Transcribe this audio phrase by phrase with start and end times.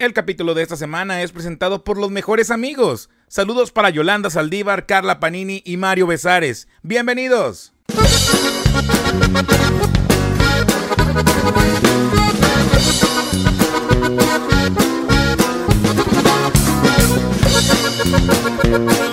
[0.00, 3.10] El capítulo de esta semana es presentado por los mejores amigos.
[3.26, 6.68] Saludos para Yolanda Saldívar, Carla Panini y Mario Besares.
[6.84, 7.72] Bienvenidos.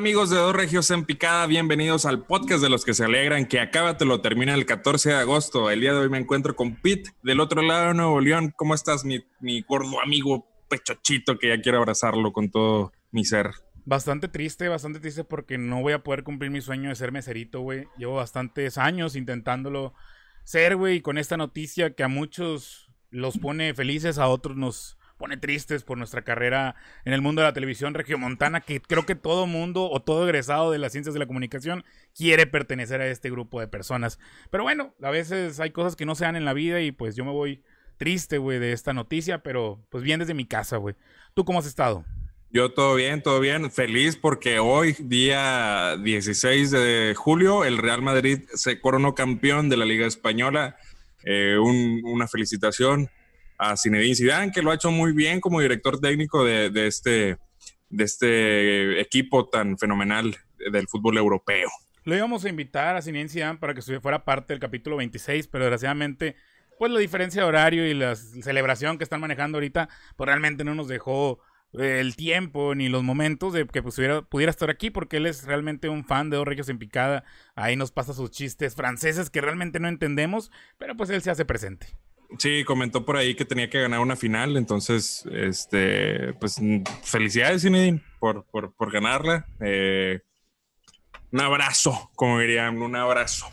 [0.00, 1.46] amigos de Dos Regios en Picada?
[1.46, 5.70] Bienvenidos al podcast de los que se alegran que Acábatelo termina el 14 de agosto.
[5.70, 8.50] El día de hoy me encuentro con Pete del otro lado de Nuevo León.
[8.56, 13.50] ¿Cómo estás, mi, gordo amigo pechochito que ya quiero abrazarlo con todo mi ser?
[13.84, 17.60] Bastante triste, bastante triste porque no voy a poder cumplir mi sueño de ser meserito,
[17.60, 17.86] güey.
[17.98, 19.92] Llevo bastantes años intentándolo
[20.44, 24.96] ser, güey, y con esta noticia que a muchos los pone felices, a otros nos
[25.20, 26.74] pone tristes por nuestra carrera
[27.04, 30.72] en el mundo de la televisión regiomontana, que creo que todo mundo o todo egresado
[30.72, 31.84] de las ciencias de la comunicación
[32.16, 34.18] quiere pertenecer a este grupo de personas.
[34.50, 37.14] Pero bueno, a veces hay cosas que no se dan en la vida y pues
[37.14, 37.62] yo me voy
[37.98, 40.96] triste, güey, de esta noticia, pero pues bien desde mi casa, güey.
[41.34, 42.04] ¿Tú cómo has estado?
[42.52, 43.70] Yo todo bien, todo bien.
[43.70, 49.84] Feliz porque hoy, día 16 de julio, el Real Madrid se coronó campeón de la
[49.84, 50.76] Liga Española.
[51.24, 53.10] Eh, un- una felicitación
[53.60, 57.36] a Zinedine Zidane, que lo ha hecho muy bien como director técnico de, este,
[57.90, 60.34] de este equipo tan fenomenal
[60.72, 61.68] del fútbol europeo.
[62.04, 65.64] Lo íbamos a invitar a Zinedine Zidane para que fuera parte del capítulo 26, pero
[65.64, 66.36] desgraciadamente,
[66.78, 70.74] pues la diferencia de horario y la celebración que están manejando ahorita, pues realmente no
[70.74, 71.40] nos dejó
[71.78, 74.00] eh, el tiempo ni los momentos de que pues,
[74.30, 77.24] pudiera estar aquí, porque él es realmente un fan de Dos Regios en Picada.
[77.54, 81.44] Ahí nos pasa sus chistes franceses que realmente no entendemos, pero pues él se hace
[81.44, 81.88] presente.
[82.38, 86.56] Sí, comentó por ahí que tenía que ganar una final, entonces, este, pues
[87.02, 89.46] felicidades, Zinedine, por, por, por ganarla.
[89.60, 90.20] Eh,
[91.32, 93.46] un abrazo, como dirían, un abrazo.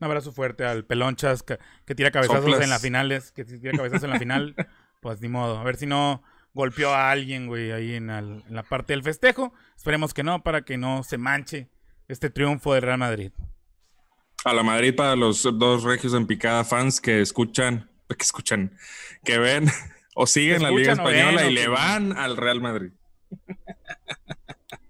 [0.00, 2.60] Un abrazo fuerte al Pelonchas que, que tira cabezazos Soplas.
[2.62, 4.54] en las finales, que si tira cabezazos en la final,
[5.00, 5.58] pues ni modo.
[5.58, 9.02] A ver si no golpeó a alguien, güey, ahí en, al- en la parte del
[9.02, 9.54] festejo.
[9.76, 11.68] Esperemos que no, para que no se manche
[12.08, 13.32] este triunfo del Real Madrid.
[14.44, 18.76] A la Madrid para los dos regios en picada fans que escuchan, que escuchan,
[19.24, 19.66] que ven
[20.14, 22.92] o siguen la Liga Española ven, y le van al Real Madrid.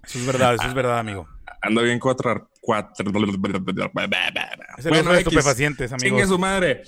[0.05, 1.29] Eso es verdad, eso es verdad, amigo.
[1.63, 2.51] Ando bien cuatro.
[2.61, 6.29] cuatro Es el Bueno, de estupefacientes, Chingue amigos.
[6.29, 6.83] su madre.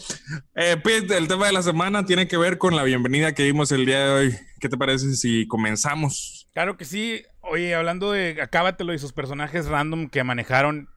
[0.55, 3.73] Eh, Pete, el tema de la semana tiene que ver con la bienvenida que dimos
[3.73, 4.37] el día de hoy.
[4.61, 6.47] ¿Qué te parece si comenzamos?
[6.53, 7.23] Claro que sí.
[7.41, 10.91] Oye, hablando de Acábatelo y sus personajes random que manejaron,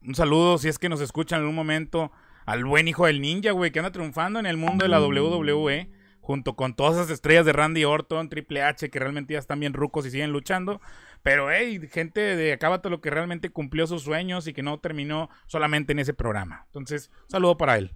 [0.00, 2.10] un saludo si es que nos escuchan en un momento
[2.46, 5.90] al buen hijo del ninja, güey, que anda triunfando en el mundo de la WWE,
[6.20, 9.74] junto con todas esas estrellas de Randy Orton, Triple H, que realmente ya están bien
[9.74, 10.80] rucos y siguen luchando.
[11.22, 15.92] Pero, hey, gente de Acábatelo que realmente cumplió sus sueños y que no terminó solamente
[15.92, 16.62] en ese programa.
[16.66, 17.92] Entonces, un saludo para él.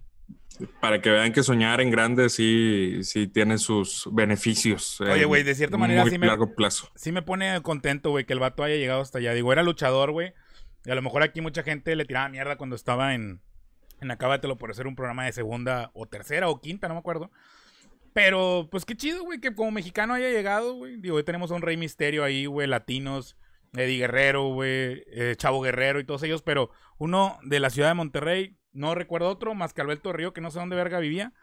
[0.79, 4.99] Para que vean que soñar en grande sí, sí tiene sus beneficios.
[5.01, 6.89] Oye, en güey, de cierta manera muy sí me- largo plazo.
[6.95, 9.33] sí me pone contento, güey, que el vato haya llegado hasta allá.
[9.33, 10.33] Digo, era luchador, güey.
[10.85, 13.41] Y a lo mejor aquí mucha gente le tiraba mierda cuando estaba en,
[14.01, 17.31] en Acábatelo por hacer un programa de segunda o tercera o quinta, no me acuerdo.
[18.13, 20.97] Pero, pues qué chido, güey, que como mexicano haya llegado, güey.
[20.97, 23.37] Digo, hoy tenemos a un Rey Misterio ahí, güey, latinos,
[23.73, 26.41] Eddie Guerrero, güey, eh, Chavo Guerrero y todos ellos.
[26.41, 30.41] Pero uno de la ciudad de Monterrey, no recuerdo otro, más que Alberto Río, que
[30.41, 31.33] no sé dónde verga vivía.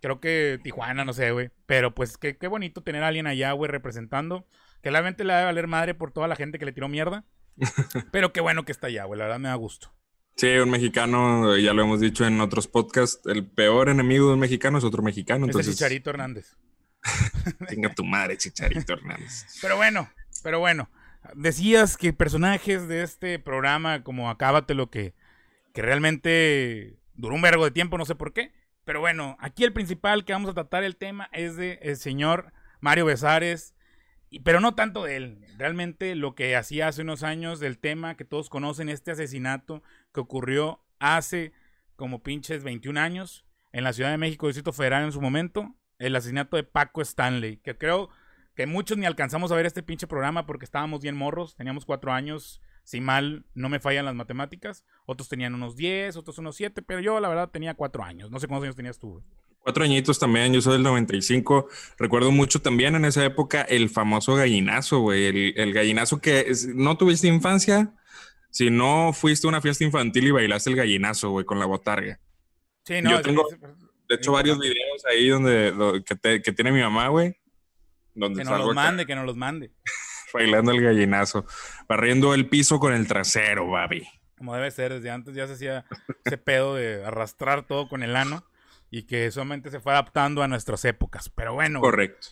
[0.00, 1.50] Creo que Tijuana, no sé, güey.
[1.66, 4.46] Pero pues qué, qué bonito tener a alguien allá, güey, representando.
[4.82, 7.24] Que realmente le va a valer madre por toda la gente que le tiró mierda.
[8.12, 9.18] Pero qué bueno que está allá, güey.
[9.18, 9.92] La verdad me da gusto.
[10.36, 14.40] Sí, un mexicano, ya lo hemos dicho en otros podcasts, el peor enemigo de un
[14.40, 15.46] mexicano es otro mexicano.
[15.46, 16.56] Entonces, Chicharito Hernández.
[17.68, 19.46] tenga tu madre, Chicharito Hernández.
[19.62, 20.10] Pero bueno,
[20.42, 20.90] pero bueno.
[21.34, 25.14] Decías que personajes de este programa, como Acábatelo, que,
[25.72, 28.52] que realmente duró un vergo de tiempo, no sé por qué.
[28.84, 32.52] Pero bueno, aquí el principal que vamos a tratar el tema es de el señor
[32.80, 33.74] Mario Besares.
[34.30, 35.46] Y, pero no tanto de él.
[35.56, 39.82] Realmente lo que hacía hace unos años del tema que todos conocen, este asesinato
[40.12, 41.52] que ocurrió hace
[41.96, 45.74] como pinches 21 años en la Ciudad de México, Distrito Federal en su momento.
[45.98, 48.10] El asesinato de Paco Stanley, que creo
[48.54, 52.12] que muchos ni alcanzamos a ver este pinche programa porque estábamos bien morros, teníamos cuatro
[52.12, 56.82] años, si mal no me fallan las matemáticas, otros tenían unos 10, otros unos 7,
[56.82, 59.22] pero yo la verdad tenía cuatro años, no sé cuántos años tenías tú.
[59.66, 61.68] Cuatro añitos también, yo soy del 95.
[61.98, 65.26] Recuerdo mucho también en esa época el famoso gallinazo, güey.
[65.26, 67.92] El, el gallinazo que es- no tuviste infancia,
[68.48, 72.20] si no fuiste a una fiesta infantil y bailaste el gallinazo, güey, con la botarga.
[72.84, 73.44] Sí, no, Yo tengo-
[74.08, 77.34] De hecho, varios videos ahí donde, do- que, te- que tiene mi mamá, güey.
[78.14, 79.72] Donde que nos los acá mande, que nos los mande.
[80.32, 81.44] bailando el gallinazo,
[81.88, 84.06] barriendo el piso con el trasero, babi.
[84.38, 85.84] Como debe ser, desde antes ya se hacía
[86.24, 88.44] ese pedo de arrastrar todo con el ano
[88.90, 91.28] y que solamente se fue adaptando a nuestras épocas.
[91.28, 91.80] Pero bueno.
[91.80, 92.28] Correcto.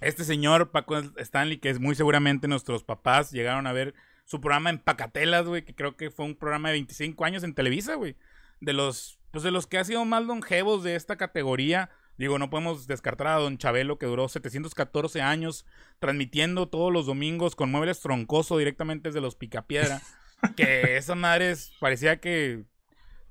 [0.00, 3.94] Este señor, Paco Stanley, que es muy seguramente nuestros papás llegaron a ver
[4.24, 7.54] su programa en Pacatelas, güey, que creo que fue un programa de 25 años en
[7.54, 8.16] Televisa, güey.
[8.60, 11.90] De los, pues de los que ha sido más longevos de esta categoría.
[12.18, 15.66] Digo, no podemos descartar a Don Chabelo, que duró 714 años
[15.98, 20.02] transmitiendo todos los domingos con muebles troncoso directamente desde los Picapiedra.
[20.56, 22.64] que esas madres parecía que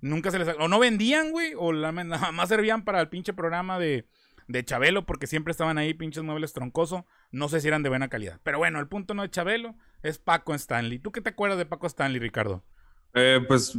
[0.06, 0.48] nunca se les...
[0.60, 4.08] O no vendían, güey, o la, nada más servían para el pinche programa de,
[4.48, 7.06] de Chabelo, porque siempre estaban ahí pinches muebles troncoso.
[7.32, 8.40] No sé si eran de buena calidad.
[8.44, 11.00] Pero bueno, el punto no es Chabelo, es Paco Stanley.
[11.00, 12.64] ¿Tú qué te acuerdas de Paco Stanley, Ricardo?
[13.14, 13.78] Eh, pues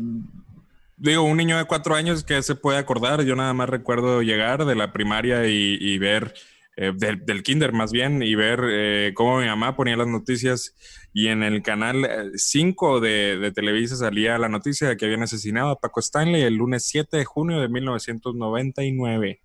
[0.97, 3.23] digo, un niño de cuatro años que se puede acordar.
[3.23, 6.35] Yo nada más recuerdo llegar de la primaria y, ver,
[6.77, 10.75] eh, del, kinder más bien, y ver eh, cómo mi mamá ponía las noticias
[11.13, 15.71] y en el canal 5 de, de, Televisa salía la noticia de que habían asesinado
[15.71, 19.41] a Paco Stanley el lunes 7 de junio de 1999.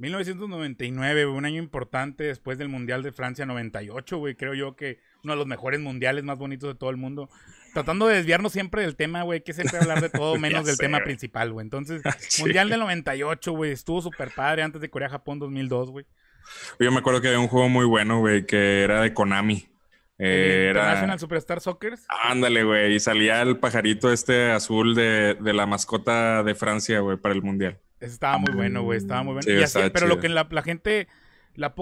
[0.00, 4.34] 1999, un año importante después del Mundial de Francia 98, güey.
[4.34, 7.28] Creo yo que uno de los mejores mundiales más bonitos de todo el mundo.
[7.74, 11.00] Tratando de desviarnos siempre del tema, güey, que siempre hablar de todo menos del tema
[11.00, 11.64] principal, güey.
[11.64, 12.02] Entonces,
[12.40, 16.06] Mundial del 98, güey, estuvo súper padre antes de Corea-Japón 2002, güey.
[16.78, 19.68] Yo me acuerdo que había un juego muy bueno, güey, que era de Konami.
[20.18, 20.82] Eh, era...
[20.82, 21.94] International Superstar Soccer.
[22.08, 27.16] Ándale, güey, y salía el pajarito este azul de, de la mascota de Francia, güey,
[27.16, 28.98] para el Mundial estaba muy bueno, güey.
[28.98, 29.66] Estaba muy bueno.
[29.92, 31.08] pero lo que la, gente.
[31.54, 31.74] La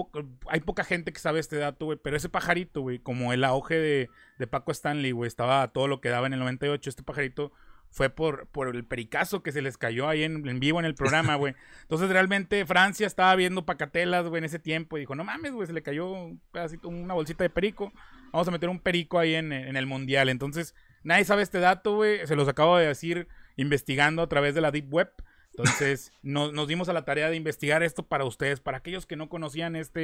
[0.47, 1.97] hay poca gente que sabe este dato, güey.
[2.01, 6.01] Pero ese pajarito, güey, como el auge de, de Paco Stanley, güey, estaba todo lo
[6.01, 6.89] que daba en el 98.
[6.89, 7.51] Este pajarito
[7.91, 11.35] fue por, por el pericazo que se les cayó ahí en, vivo en el programa,
[11.35, 11.55] güey.
[11.81, 14.97] Entonces, realmente, Francia estaba viendo pacatelas, güey, en ese tiempo.
[14.97, 17.91] Y dijo, no mames, güey, se le cayó un pedacito, una bolsita de perico.
[18.31, 20.29] Vamos a meter un perico ahí en, en el mundial.
[20.29, 22.25] Entonces, nadie sabe este dato, güey.
[22.27, 25.11] Se los acabo de decir investigando a través de la Deep Web.
[25.51, 29.29] Entonces, nos dimos a la tarea de investigar esto para ustedes, para aquellos que no
[29.29, 30.01] conocían esta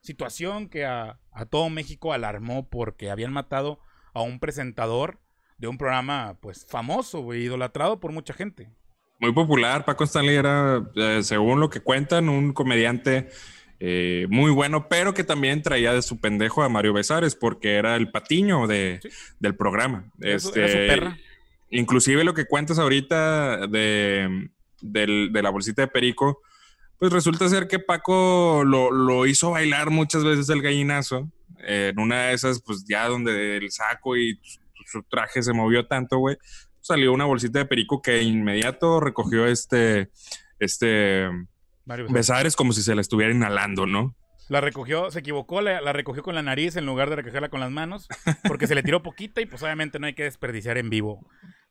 [0.00, 1.18] situación que a,
[1.50, 3.80] todo México alarmó porque habían matado
[4.14, 5.20] a un presentador
[5.58, 8.68] de un programa, pues, famoso, y idolatrado por mucha gente.
[9.18, 13.28] Muy popular, Paco Stanley era, eh, según lo que cuentan, un comediante
[13.80, 17.96] eh, muy bueno, pero que también traía de su pendejo a Mario Besares, porque era
[17.96, 19.00] el patiño de,
[19.40, 20.10] del programa.
[20.20, 21.00] este,
[21.68, 24.50] Inclusive lo que cuentas ahorita de
[24.80, 26.42] de la bolsita de perico,
[26.98, 31.30] pues resulta ser que Paco lo, hizo bailar muchas veces el gallinazo.
[31.58, 34.38] en una de esas, pues ya donde el saco y
[34.86, 36.36] su traje se movió tanto, güey,
[36.80, 40.10] salió una bolsita de perico que inmediato recogió este,
[40.58, 41.28] este,
[42.10, 44.14] Besares como si se la estuviera inhalando, ¿no?
[44.48, 47.58] La recogió, se equivocó, la, la, recogió con la nariz en lugar de recogerla con
[47.60, 48.08] las manos,
[48.46, 51.26] porque se le tiró poquita y pues obviamente no hay que desperdiciar en vivo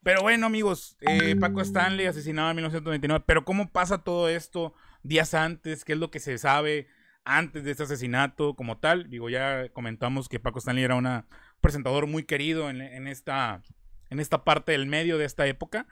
[0.05, 3.23] pero bueno, amigos, eh, Paco Stanley asesinado en 1999.
[3.25, 5.83] Pero ¿cómo pasa todo esto días antes?
[5.83, 6.87] ¿Qué es lo que se sabe
[7.23, 9.09] antes de este asesinato como tal?
[9.09, 11.25] Digo, ya comentamos que Paco Stanley era un
[11.65, 13.61] presentador muy querido en, esta,
[14.09, 15.87] en esta parte del medio de esta época.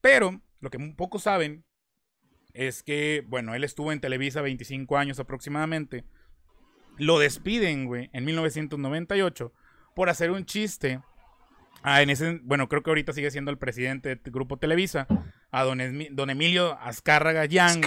[0.00, 1.64] Pero lo que pocos saben
[2.52, 6.04] es que, bueno, él estuvo en Televisa 25 años aproximadamente.
[6.98, 9.52] Lo despiden, güey, en 1998
[9.94, 11.00] por hacer un chiste
[11.86, 15.06] Ah, en ese, bueno, creo que ahorita sigue siendo el presidente del grupo Televisa,
[15.50, 15.78] a don,
[16.12, 17.82] don Emilio Azcárraga Yang.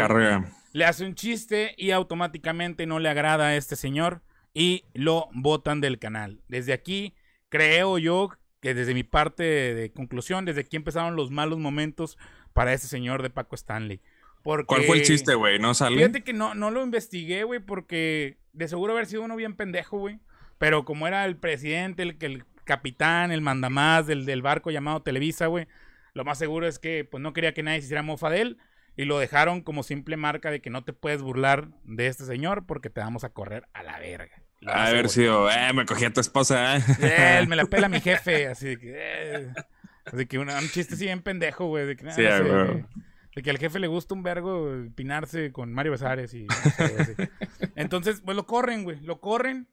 [0.71, 4.21] Le hace un chiste y automáticamente no le agrada a este señor
[4.53, 6.43] y lo botan del canal.
[6.47, 7.15] Desde aquí,
[7.49, 12.17] creo yo que desde mi parte de, conclusión, desde aquí empezaron los malos momentos
[12.53, 14.01] para ese señor de Paco Stanley.
[14.43, 15.59] Porque, ¿Cuál fue el chiste, güey?
[15.59, 15.97] ¿No sale?
[15.97, 19.99] Fíjate que no, no lo investigué, güey, porque de seguro haber sido uno bien pendejo,
[19.99, 20.19] güey.
[20.57, 25.01] Pero como era el presidente, el que el capitán, el mandamás del, del barco llamado
[25.01, 25.67] Televisa, güey.
[26.13, 28.57] Lo más seguro es que pues no quería que nadie se hiciera mofa de él
[28.95, 32.65] y lo dejaron como simple marca de que no te puedes burlar de este señor
[32.65, 34.41] porque te vamos a correr a la verga.
[34.65, 36.77] A ver sido, eh, me cogí a tu esposa.
[36.77, 37.39] ¿eh?
[37.39, 39.53] Él me la pela mi jefe, así que, eh.
[40.05, 43.79] así que un chiste así bien pendejo, güey, de que, sí, de que al jefe
[43.79, 46.47] le gusta un vergo pinarse con Mario Besares y
[47.75, 49.67] entonces pues lo corren, güey, lo corren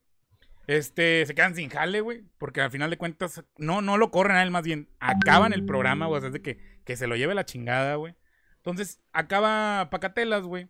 [0.67, 4.37] este, se quedan sin jale, güey, porque al final de cuentas, no, no lo corren
[4.37, 7.07] a él, más bien acaban el programa, güey, o sea, es de que, que se
[7.07, 8.15] lo lleve la chingada, güey.
[8.57, 10.69] Entonces, acaba Pacatelas, güey,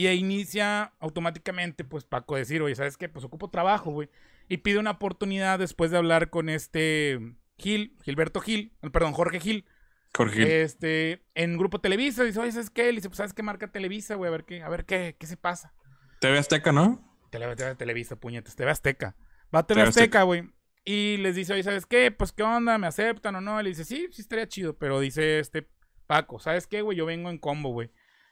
[0.00, 3.10] y inicia automáticamente, pues, Paco decir, oye, ¿sabes qué?
[3.10, 4.08] Pues ocupo trabajo, güey.
[4.48, 9.66] Y pide una oportunidad después de hablar con este Gil, Gilberto Gil, perdón, Jorge Gil.
[10.16, 10.46] Jorge Gil.
[10.46, 12.90] Este, en Grupo Televisa, dice, oye, ¿sabes qué?
[12.90, 14.28] Y dice, pues, ¿sabes qué marca Televisa, güey?
[14.28, 15.74] A ver qué, a ver qué, qué se pasa.
[16.20, 17.06] TV Azteca, ¿no?
[17.28, 19.16] Televisa, Televisa, puñetas, TV Azteca.
[19.54, 20.50] Va a TV, Azteca, güey.
[20.82, 22.10] Y les dice, oye, ¿sabes qué?
[22.10, 22.78] Pues, ¿qué onda?
[22.78, 23.60] ¿Me aceptan o no?
[23.60, 24.78] Y le dice, sí, sí estaría chido.
[24.78, 25.68] Pero dice este
[26.06, 26.96] Paco, ¿sabes qué, güey?
[26.96, 27.90] Yo vengo en combo, güey.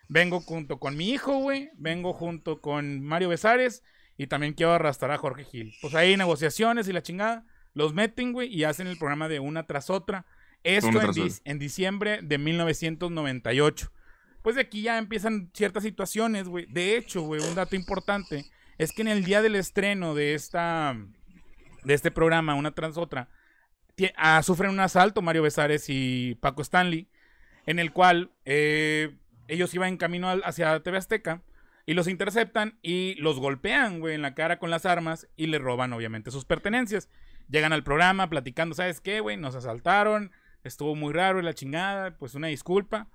[0.08, 1.70] Vengo junto con mi hijo, güey.
[1.74, 3.82] Vengo junto con Mario Besares.
[4.16, 5.74] Y también quiero arrastrar a Jorge Gil.
[5.80, 7.46] Pues hay negociaciones y la chingada.
[7.74, 10.26] Los meten, güey, y hacen el programa de una tras otra.
[10.64, 11.10] Esto en,
[11.44, 13.92] en, diciembre de 1998.
[14.42, 16.66] Pues de aquí ya empiezan ciertas situaciones, güey.
[16.66, 18.46] De hecho, güey, un dato importante
[18.78, 20.96] es que en el día del estreno de esta
[21.84, 23.28] de este programa, una tras otra,
[24.16, 27.08] ah, sufren un asalto Mario Besares y Paco Stanley,
[27.66, 29.16] en el cual eh,
[29.48, 31.42] ellos iban en camino hacia TV Azteca
[31.86, 35.58] y los interceptan y los golpean, güey, en la cara con las armas y le
[35.58, 37.08] roban, obviamente, sus pertenencias.
[37.48, 39.38] Llegan al programa platicando, ¿sabes qué, güey?
[39.38, 40.30] Nos asaltaron,
[40.64, 43.08] estuvo muy raro la chingada, pues una disculpa.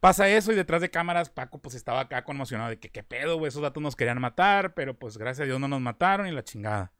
[0.00, 3.38] Pasa eso y detrás de cámaras Paco pues estaba acá conmocionado de que qué pedo,
[3.38, 6.32] güey, esos datos nos querían matar, pero pues gracias a Dios no nos mataron y
[6.32, 6.92] la chingada.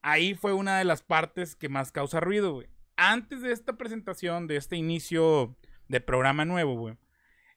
[0.00, 2.68] Ahí fue una de las partes que más causa ruido, güey.
[2.96, 5.56] Antes de esta presentación, de este inicio
[5.88, 6.96] de programa nuevo, güey,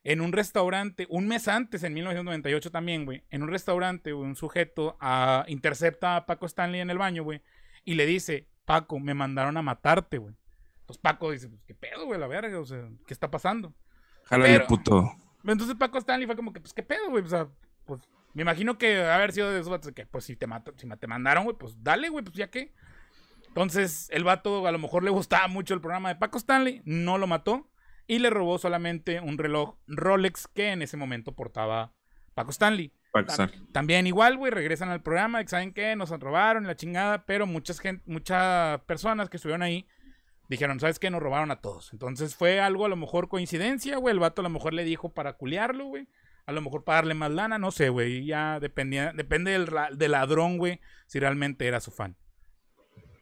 [0.06, 4.96] en un restaurante, un mes antes, en 1998 también, güey, en un restaurante, un sujeto
[5.00, 7.42] a, intercepta a Paco Stanley en el baño, güey,
[7.84, 10.36] y le dice, Paco, me mandaron a matarte, güey.
[10.78, 12.60] Entonces Paco dice, pues, ¿qué pedo, güey, la verga?
[12.60, 13.74] O sea, ¿qué está pasando?
[14.26, 15.12] Jálale, puto.
[15.44, 17.24] Entonces Paco Stanley fue como que, pues, ¿qué pedo, güey?
[17.24, 17.48] O sea,
[17.84, 18.00] pues,
[18.32, 20.46] me imagino que haber sido de esos vatos que, pues, si te,
[20.76, 22.72] si te mandaron, güey, pues, dale, güey, pues, ya qué.
[23.48, 27.18] Entonces, el vato a lo mejor le gustaba mucho el programa de Paco Stanley, no
[27.18, 27.68] lo mató
[28.06, 31.92] y le robó solamente un reloj Rolex que en ese momento portaba
[32.34, 32.92] Paco Stanley.
[33.72, 35.96] También igual, güey, regresan al programa, ¿saben qué?
[35.96, 39.86] Nos robaron la chingada, pero muchas, gente, muchas personas que estuvieron ahí
[40.48, 41.10] dijeron, ¿sabes qué?
[41.10, 41.92] Nos robaron a todos.
[41.92, 44.12] Entonces fue algo a lo mejor coincidencia, güey.
[44.12, 46.08] El vato a lo mejor le dijo para culiarlo, güey.
[46.44, 48.26] A lo mejor para darle más lana, no sé, güey.
[48.26, 52.16] Ya dependía, depende del, del ladrón, güey, si realmente era su fan.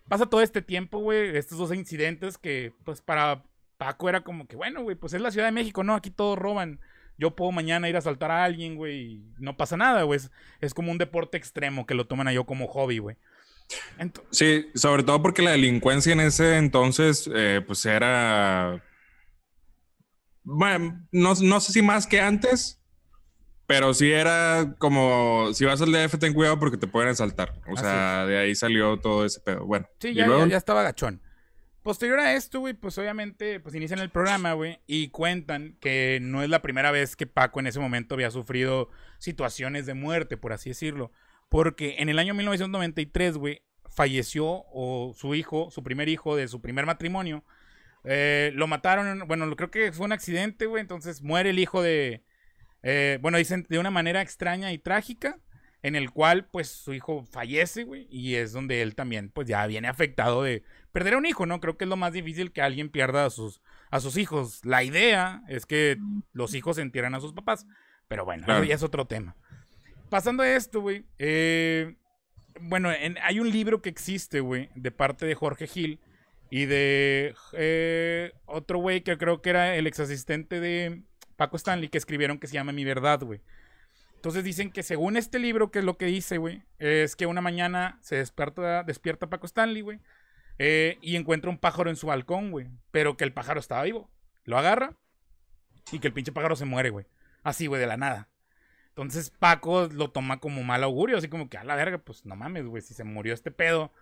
[0.09, 3.45] Pasa todo este tiempo, güey, estos dos incidentes que, pues, para
[3.77, 5.95] Paco era como que, bueno, güey, pues es la Ciudad de México, ¿no?
[5.95, 6.81] Aquí todos roban.
[7.17, 10.21] Yo puedo mañana ir a asaltar a alguien, güey, y no pasa nada, güey.
[10.61, 13.17] Es, como un deporte extremo que lo toman a yo como hobby, güey.
[14.31, 18.83] sí, sobre todo porque la delincuencia en ese entonces, eh, pues era.
[20.43, 22.85] Bueno, no, no sé si más que antes,
[23.67, 27.55] pero sí era como, si vas al DF, ten cuidado porque te pueden asaltar.
[27.71, 29.65] O sea, de ahí salió todo ese pedo.
[29.65, 29.89] Bueno.
[30.01, 31.23] Sí, ya, ya, estaba gachón.
[31.85, 36.43] Posterior a esto, güey, pues obviamente, pues inician el programa, güey, y cuentan que no
[36.43, 38.89] es la primera vez que Paco en ese momento había sufrido
[39.19, 41.13] situaciones de muerte, por así decirlo.
[41.51, 43.61] Porque en el año 1993, güey,
[43.91, 47.45] falleció o su hijo, su primer hijo de su primer matrimonio,
[48.05, 52.25] eh, lo mataron, bueno, creo que fue un accidente, güey, entonces muere el hijo de,
[52.83, 55.39] eh, bueno, dicen de una manera extraña y trágica,
[55.85, 59.67] en el cual pues su hijo fallece, güey, y es donde él también pues ya
[59.67, 60.63] viene afectado de
[60.93, 61.61] perder a un hijo, ¿no?
[61.61, 63.61] Creo que es lo más difícil que alguien pierda a sus,
[63.91, 64.65] a sus hijos.
[64.65, 65.99] La idea es que
[66.33, 67.67] los hijos entierran a sus papás,
[68.09, 69.37] pero bueno, eso ya es otro tema.
[70.09, 71.97] Pasando a esto, güey, eh,
[72.63, 72.89] bueno,
[73.23, 76.01] hay un libro que existe, güey, de parte de Jorge Gil
[76.49, 81.03] y de eh, otro güey que creo que era el ex asistente de
[81.37, 83.43] Paco Stanley que escribieron que se llama Mi Verdad, güey.
[84.25, 87.43] Entonces dicen que según este libro, que es lo que dice, güey, es que una
[87.43, 90.01] mañana se despierta, despierta Paco Stanley, güey,
[90.57, 94.11] eh, y encuentra un pájaro en su balcón, güey, pero que el pájaro estaba vivo.
[94.45, 94.97] Lo agarra
[95.93, 97.05] y que el pinche pájaro se muere, güey.
[97.43, 98.31] Así, güey, de la nada.
[98.89, 102.35] Entonces Paco lo toma como mal augurio, así como que a la verga, pues no
[102.35, 103.93] mames, güey, si se murió este pedo,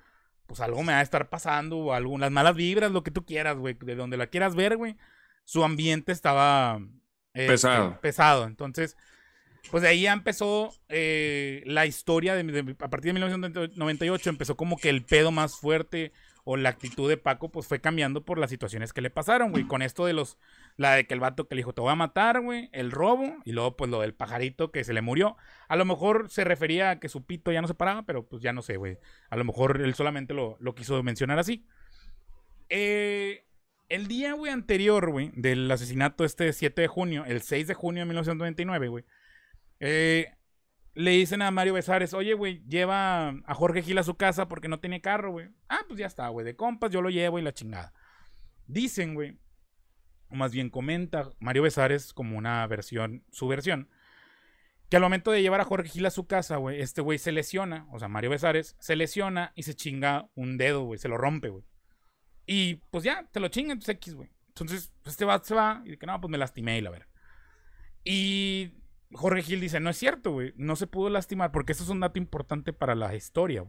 [0.47, 3.57] pues algo me va a estar pasando, o algunas malas vibras, lo que tú quieras,
[3.57, 4.97] güey, de donde la quieras ver, güey.
[5.47, 6.81] Su ambiente estaba
[7.35, 8.01] este, pesado.
[8.01, 8.45] Pesado.
[8.45, 8.97] Entonces,
[9.71, 14.77] pues de ahí ya empezó eh, la historia, de, a partir de 1998 empezó como
[14.77, 16.13] que el pedo más fuerte
[16.45, 19.65] o la actitud de Paco pues fue cambiando por las situaciones que le pasaron, güey.
[19.65, 20.39] Con esto de los,
[20.77, 23.37] la de que el vato que le dijo te voy a matar, güey, el robo
[23.45, 25.37] y luego pues lo del pajarito que se le murió.
[25.69, 28.43] A lo mejor se refería a que su pito ya no se paraba, pero pues
[28.43, 28.99] ya no sé, güey.
[29.31, 31.65] A lo mejor él solamente lo, lo quiso mencionar así.
[32.69, 33.45] Eh,
[33.89, 38.01] el día, güey, anterior, güey, del asesinato este 7 de junio, el 6 de junio
[38.01, 39.05] de 1999, güey,
[39.85, 40.33] eh,
[40.95, 44.69] le dicen a Mario Besares, oye, güey, lleva a Jorge Gil a su casa porque
[44.69, 45.49] no tiene carro, güey.
[45.69, 47.93] Ah, pues ya está, güey, de compas, yo lo llevo y la chingada.
[48.69, 49.41] Dicen, güey,
[50.29, 53.89] o más bien comenta Mario Besares como una versión, su versión,
[54.89, 57.33] que al momento de llevar a Jorge Gil a su casa, güey, este güey se
[57.33, 61.19] lesiona, o sea, Mario Besares se lesiona y se chinga un dedo, güey, se lo
[61.19, 61.65] rompe, güey.
[62.47, 64.31] Y pues ya, te lo chingan tus X, güey.
[64.47, 67.09] Entonces, pues, este va, se va y que no, pues me lastimé y la verga.
[68.05, 68.82] Y
[69.15, 70.53] Jorge Gil dice, no es cierto, güey.
[70.57, 73.65] No se pudo lastimar porque eso es un dato importante para la historia.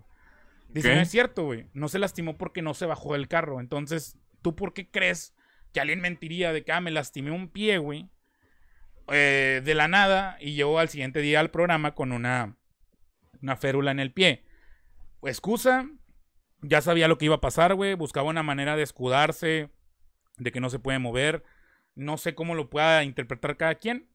[0.70, 0.96] Dice, ¿Qué?
[0.96, 1.68] no es cierto, güey.
[1.74, 3.60] No se lastimó porque no se bajó del carro.
[3.60, 5.36] Entonces, ¿tú por qué crees
[5.74, 8.10] que alguien mentiría de que, ah, me lastimé un pie, güey?
[9.12, 12.58] eh, de la nada y llegó al siguiente día al programa con una,
[13.42, 14.44] una férula en el pie.
[15.24, 15.90] Excusa,
[16.62, 17.96] ya sabía lo que iba a pasar, güey.
[17.96, 19.70] Buscaba una manera de escudarse,
[20.38, 21.44] de que no se puede mover.
[21.96, 24.10] No sé cómo lo pueda interpretar cada quien.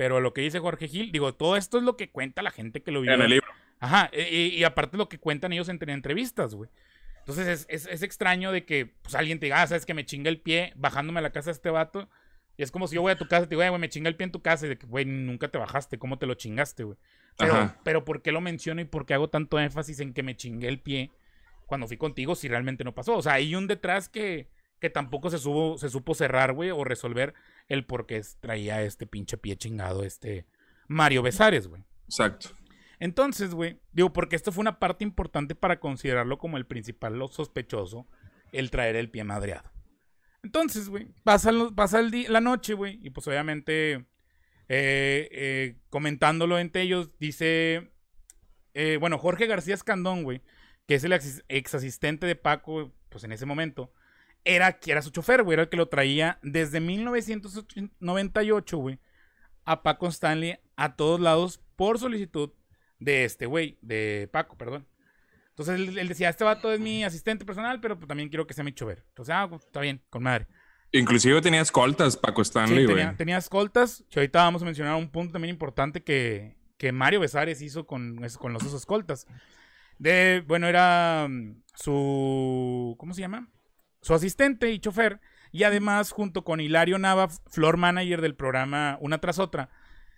[0.00, 2.82] Pero lo que dice Jorge Gil, digo, todo esto es lo que cuenta la gente
[2.82, 3.12] que lo vio.
[3.12, 3.46] En el libro.
[3.80, 6.70] Ajá, y, y- aparte lo que cuentan ellos entre entrevistas, güey.
[7.18, 10.06] Entonces es, es- es extraño de que pues, alguien te diga, ah, sabes que me
[10.06, 12.08] chinga el pie bajándome a la casa de este vato.
[12.56, 13.90] Y es como si yo voy a tu casa y te digo, "Eh, güey, me
[13.90, 14.64] chinga el pie en tu casa.
[14.64, 16.96] Y de que, güey, nunca te bajaste, ¿cómo te lo chingaste, güey?
[17.36, 17.52] Pero,
[17.84, 20.68] pero ¿por qué lo menciono y por qué hago tanto énfasis en que me chingué
[20.68, 21.10] el pie
[21.66, 23.18] cuando fui contigo si realmente no pasó?
[23.18, 24.48] O sea, hay un detrás que,
[24.80, 27.34] que tampoco se, supo, se supo cerrar, güey, o resolver
[27.70, 30.44] el por qué traía este pinche pie chingado, este
[30.88, 31.84] Mario Besares, güey.
[32.04, 32.50] Exacto.
[32.98, 37.28] Entonces, güey, digo, porque esto fue una parte importante para considerarlo como el principal lo
[37.28, 38.06] sospechoso,
[38.52, 39.70] el traer el pie madreado.
[40.42, 44.06] Entonces, güey, pasa, pasa el la noche, güey, y pues obviamente,
[44.68, 47.92] eh, eh, comentándolo entre ellos, dice,
[48.74, 50.42] eh, bueno, Jorge García Escandón, güey,
[50.86, 53.92] que es el ex, ex asistente de Paco, pues en ese momento,
[54.44, 58.98] era, era su chofer, güey, era el que lo traía desde 1998, güey,
[59.64, 62.52] a Paco Stanley a todos lados por solicitud
[62.98, 64.86] de este güey, de Paco, perdón.
[65.50, 68.54] Entonces él, él decía, este vato es mi asistente personal, pero pues, también quiero que
[68.54, 69.04] sea mi chofer.
[69.08, 70.46] Entonces, ah, pues, está bien, con madre.
[70.92, 72.96] Inclusive tenía escoltas, Paco Stanley, güey.
[72.96, 77.20] tenía, tenía escoltas, que ahorita vamos a mencionar un punto también importante que, que Mario
[77.20, 79.26] Besares hizo con, con los dos escoltas.
[79.98, 83.48] De, bueno, era mm, su, ¿cómo se llama?
[84.00, 85.20] Su asistente y chofer.
[85.52, 89.70] Y además, junto con Hilario Nava, floor manager del programa Una tras otra,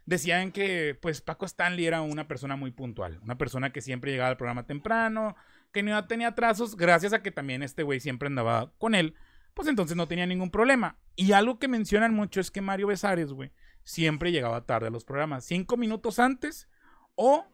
[0.04, 4.30] decían que pues Paco Stanley era una persona muy puntual, una persona que siempre llegaba
[4.30, 5.36] al programa temprano,
[5.72, 9.14] que no tenía atrasos, gracias a que también este güey siempre andaba con él,
[9.54, 10.98] pues entonces no tenía ningún problema.
[11.16, 13.52] Y algo que mencionan mucho es que Mario Besares, güey,
[13.84, 16.68] siempre llegaba tarde a los programas, cinco minutos antes
[17.14, 17.46] o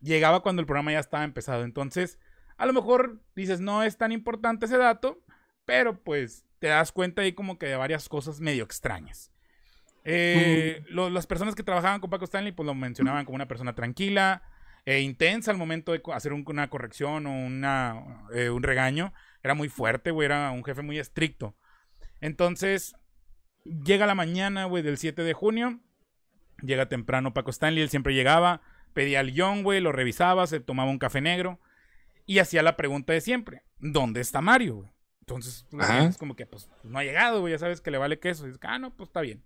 [0.00, 1.64] llegaba cuando el programa ya estaba empezado.
[1.64, 2.18] Entonces,
[2.56, 5.22] a lo mejor dices, no es tan importante ese dato,
[5.64, 9.30] pero pues te das cuenta ahí como que de varias cosas medio extrañas.
[10.04, 13.74] Eh, lo- las personas que trabajaban con Paco Stanley, pues lo mencionaban como una persona
[13.74, 14.42] tranquila,
[14.84, 19.12] e intensa al momento de hacer un- una corrección o una, eh, un regaño.
[19.42, 21.54] Era muy fuerte, güey, era un jefe muy estricto.
[22.20, 22.94] Entonces,
[23.64, 25.78] llega la mañana, güey, del 7 de junio.
[26.62, 28.60] Llega temprano Paco Stanley, él siempre llegaba,
[28.92, 31.60] pedía el guion, güey, lo revisaba, se tomaba un café negro
[32.26, 34.90] y hacía la pregunta de siempre: ¿Dónde está Mario, güey?
[35.22, 35.66] Entonces,
[36.08, 38.44] es como que, pues, no ha llegado, güey, ya sabes que le vale queso.
[38.44, 39.44] Y dices, ah, no, pues está bien.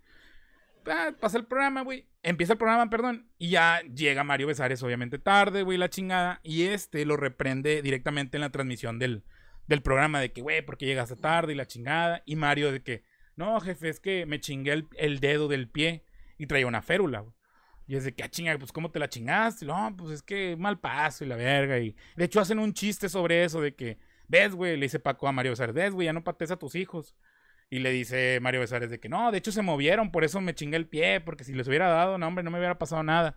[0.86, 2.06] Ah, pasa el programa, güey.
[2.22, 3.28] Empieza el programa, perdón.
[3.38, 6.40] Y ya llega Mario Besares, obviamente tarde, güey, la chingada.
[6.42, 9.22] Y este lo reprende directamente en la transmisión del,
[9.66, 12.22] del programa de que, güey, ¿por qué llegaste tarde y la chingada?
[12.24, 13.04] Y Mario de que,
[13.36, 16.04] no, jefe, es que me chingué el, el dedo del pie
[16.38, 17.34] y traía una férula, güey.
[17.86, 19.66] Y es de que, ah, chinga, pues, ¿cómo te la chingaste?
[19.66, 21.78] No, pues es que mal paso y la verga.
[21.78, 25.28] Y de hecho hacen un chiste sobre eso de que, ves, güey, le dice Paco
[25.28, 27.14] a Mario Besares, ves, güey, ya no patees a tus hijos.
[27.68, 30.54] Y le dice Mario Besares de que no, de hecho se movieron, por eso me
[30.54, 33.36] chingué el pie, porque si les hubiera dado, no, hombre, no me hubiera pasado nada.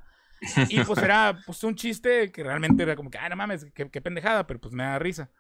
[0.69, 3.89] Y pues era pues un chiste que realmente era como que, ah, no mames, qué,
[3.89, 5.32] qué pendejada, pero pues me da risa.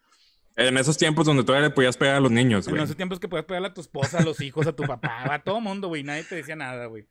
[0.55, 2.83] En esos tiempos donde todavía le podías pegar a los niños, En güey.
[2.83, 5.43] esos tiempos que podías pegarle a tu esposa, a los hijos, a tu papá, a
[5.43, 7.07] todo mundo, güey, nadie te decía nada, güey.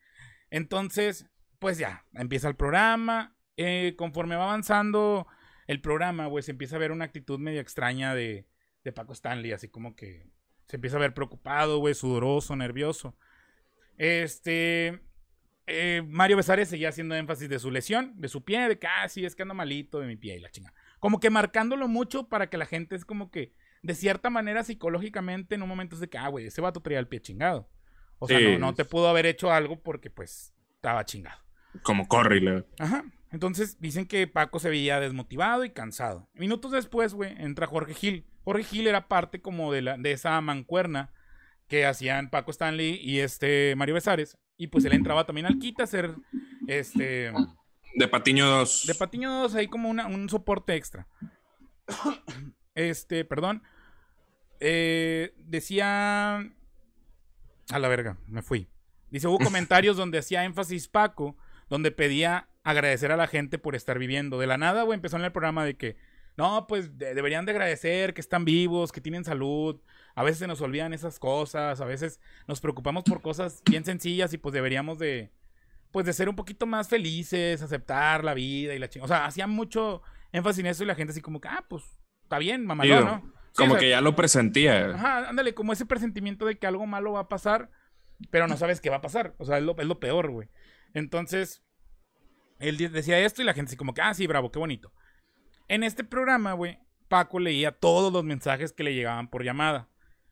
[0.51, 1.27] Entonces,
[1.59, 3.35] pues ya, empieza el programa.
[3.57, 5.27] eh, conforme va avanzando
[5.68, 8.48] el programa, güey, se empieza a ver una actitud medio extraña de,
[8.83, 10.26] de Paco Stanley, así como que
[10.66, 13.16] se empieza a ver preocupado, güey, sudoroso, nervioso.
[13.96, 15.00] Este.
[15.66, 19.09] eh, Mario Besares seguía haciendo énfasis de su lesión, de su pie, de que, ah,
[19.09, 20.72] sí, es que ando malito de mi pie y la chinga.
[20.98, 23.52] Como que marcándolo mucho para que la gente es como que,
[23.83, 26.98] de cierta manera, psicológicamente, en un momento es de que, ah, güey, ese vato traía
[26.98, 27.68] el pie chingado.
[28.18, 31.40] O sea, no, no te pudo haber hecho algo porque, pues, estaba chingado.
[31.83, 32.64] Como corre y le...
[32.78, 33.04] Ajá.
[33.31, 36.29] Entonces dicen que Paco se veía desmotivado y cansado.
[36.35, 38.25] Minutos después, güey, entra Jorge Gil.
[38.45, 41.12] Jorge Gil era parte como de, la, de esa mancuerna
[41.67, 44.38] que hacían Paco Stanley y este Mario Besares.
[44.57, 46.14] Y pues él entraba también al quita a hacer
[46.67, 47.31] este
[47.95, 48.87] De Patiño 2.
[48.87, 51.07] de Patiño 2 ahí como una- un soporte extra.
[52.75, 53.62] Este, perdón.
[54.61, 56.38] Eh, decía.
[57.71, 58.69] A la verga, me fui.
[59.11, 61.37] Dice, hubo comentarios donde hacía énfasis Paco,
[61.69, 64.38] donde pedía agradecer a la gente por estar viviendo.
[64.38, 65.97] De la nada, güey, empezó en el programa de que,
[66.37, 69.81] no, pues de- deberían de agradecer que están vivos, que tienen salud.
[70.14, 74.33] A veces se nos olvidan esas cosas, a veces nos preocupamos por cosas bien sencillas
[74.35, 75.31] y pues deberíamos de,
[75.92, 79.05] pues de ser un poquito más felices, aceptar la vida y la chingada.
[79.07, 81.85] O sea, hacía mucho énfasis en eso y la gente así como que, ah, pues
[82.23, 83.01] está bien, Chido.
[83.05, 83.23] ¿no?
[83.53, 84.90] Sí, Como o sea, que ya lo presentía.
[84.90, 87.71] Ajá, ándale, como ese presentimiento de que algo malo va a pasar,
[88.31, 89.35] pero no sabes qué va a pasar.
[89.38, 90.49] O sea, es lo, es lo peor, güey.
[90.94, 91.62] Entonces,
[92.59, 94.92] él de- decía esto y la gente así como que, ah, sí, bravo, qué bonito.
[95.68, 99.88] En este programa, güey, Paco leía todos los mensajes que le llegaban por llamada.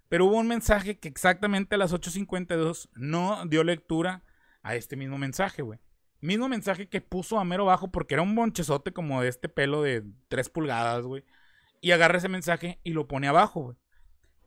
[0.09, 4.23] Pero hubo un mensaje que exactamente a las 8.52 no dio lectura
[4.63, 5.81] a este mismo mensaje, güey.
[6.21, 9.83] Mismo mensaje que puso a mero bajo porque era un bonchezote como de este pelo
[9.83, 11.25] de 3 pulgadas, güey.
[11.81, 13.77] Y agarra ese mensaje y lo pone abajo, güey.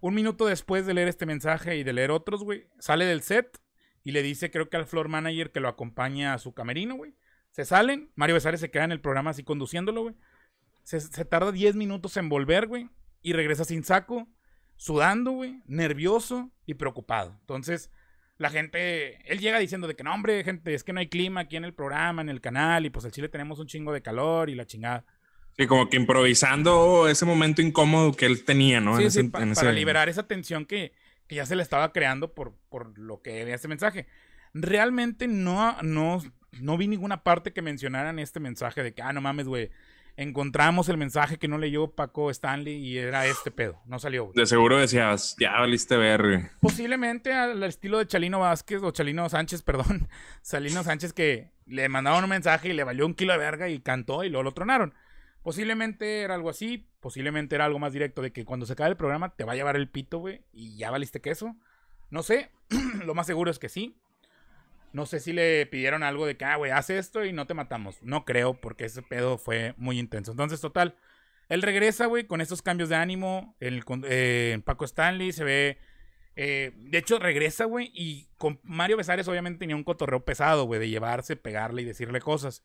[0.02, 3.60] Un minuto después de leer este mensaje y de leer otros, güey, sale del set
[4.04, 7.14] y le dice, creo que al floor manager que lo acompaña a su camerino, güey.
[7.52, 10.16] Se salen, Mario Besares se queda en el programa así conduciéndolo, güey.
[10.84, 12.90] Se, se tarda 10 minutos en volver, güey.
[13.22, 14.28] Y regresa sin saco,
[14.78, 17.36] sudando, güey, nervioso y preocupado.
[17.42, 17.92] Entonces,
[18.38, 21.42] la gente, él llega diciendo de que no, hombre, gente, es que no hay clima
[21.42, 24.02] aquí en el programa, en el canal, y pues en Chile tenemos un chingo de
[24.02, 25.06] calor y la chingada.
[25.58, 28.96] Sí, como que improvisando ese momento incómodo que él tenía, ¿no?
[28.96, 30.94] Sí, En sí, ese- pa- en para liberar esa tensión que,
[31.28, 34.08] que ya se le estaba creando por, por lo que era ese mensaje.
[34.54, 36.22] Realmente no, no,
[36.60, 39.70] no vi ninguna parte que mencionaran este mensaje de que, ah, no mames, güey,
[40.20, 43.80] encontramos el mensaje que no leyó Paco Stanley y era este pedo.
[43.86, 44.36] No salió, güey.
[44.36, 46.52] De seguro decías, ya valiste ver.
[46.60, 50.10] Posiblemente al estilo de Chalino Vázquez o Chalino Sánchez, perdón.
[50.44, 53.80] Chalino Sánchez que le mandaron un mensaje y le valió un kilo de verga y
[53.80, 54.94] cantó y luego lo tronaron.
[55.42, 58.98] Posiblemente era algo así, posiblemente era algo más directo de que cuando se acabe el
[58.98, 61.56] programa te va a llevar el pito, güey, y ya valiste queso.
[62.10, 62.52] No sé,
[63.06, 63.96] lo más seguro es que sí.
[64.92, 67.54] No sé si le pidieron algo de que, ah, güey, haz esto y no te
[67.54, 68.02] matamos.
[68.04, 70.32] No creo, porque ese pedo fue muy intenso.
[70.32, 70.96] Entonces, total,
[71.50, 73.56] él regresa, güey, con estos cambios de ánimo.
[73.60, 75.78] El, eh, en Paco Stanley se ve.
[76.36, 80.80] eh, de hecho, regresa, güey, y con Mario Besares obviamente tenía un cotorreo pesado, güey,
[80.80, 82.64] de llevarse, pegarle y decirle cosas.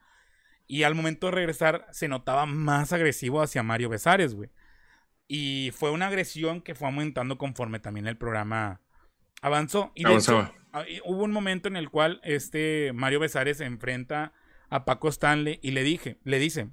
[0.66, 4.50] Y al momento de regresar se notaba más agresivo hacia Mario Besares, güey.
[5.28, 8.80] Y fue una agresión que fue aumentando conforme también el programa
[9.42, 9.92] avanzó.
[9.94, 10.52] Y de Avanzaba.
[10.52, 10.63] hecho, y
[11.04, 14.32] hubo un momento en el cual este Mario Besares se enfrenta
[14.70, 16.70] a Paco Stanley y le dije, le dice,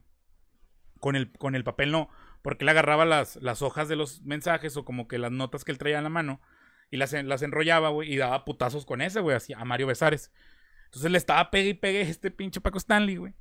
[1.00, 2.10] con el, con el papel no,
[2.42, 5.72] porque él agarraba las, las hojas de los mensajes o como que las notas que
[5.72, 6.42] él traía en la mano
[6.90, 10.32] y las, las enrollaba, güey, y daba putazos con ese, güey, así a Mario Besares.
[10.86, 13.34] Entonces le estaba pegue y pegue este pinche Paco Stanley, güey.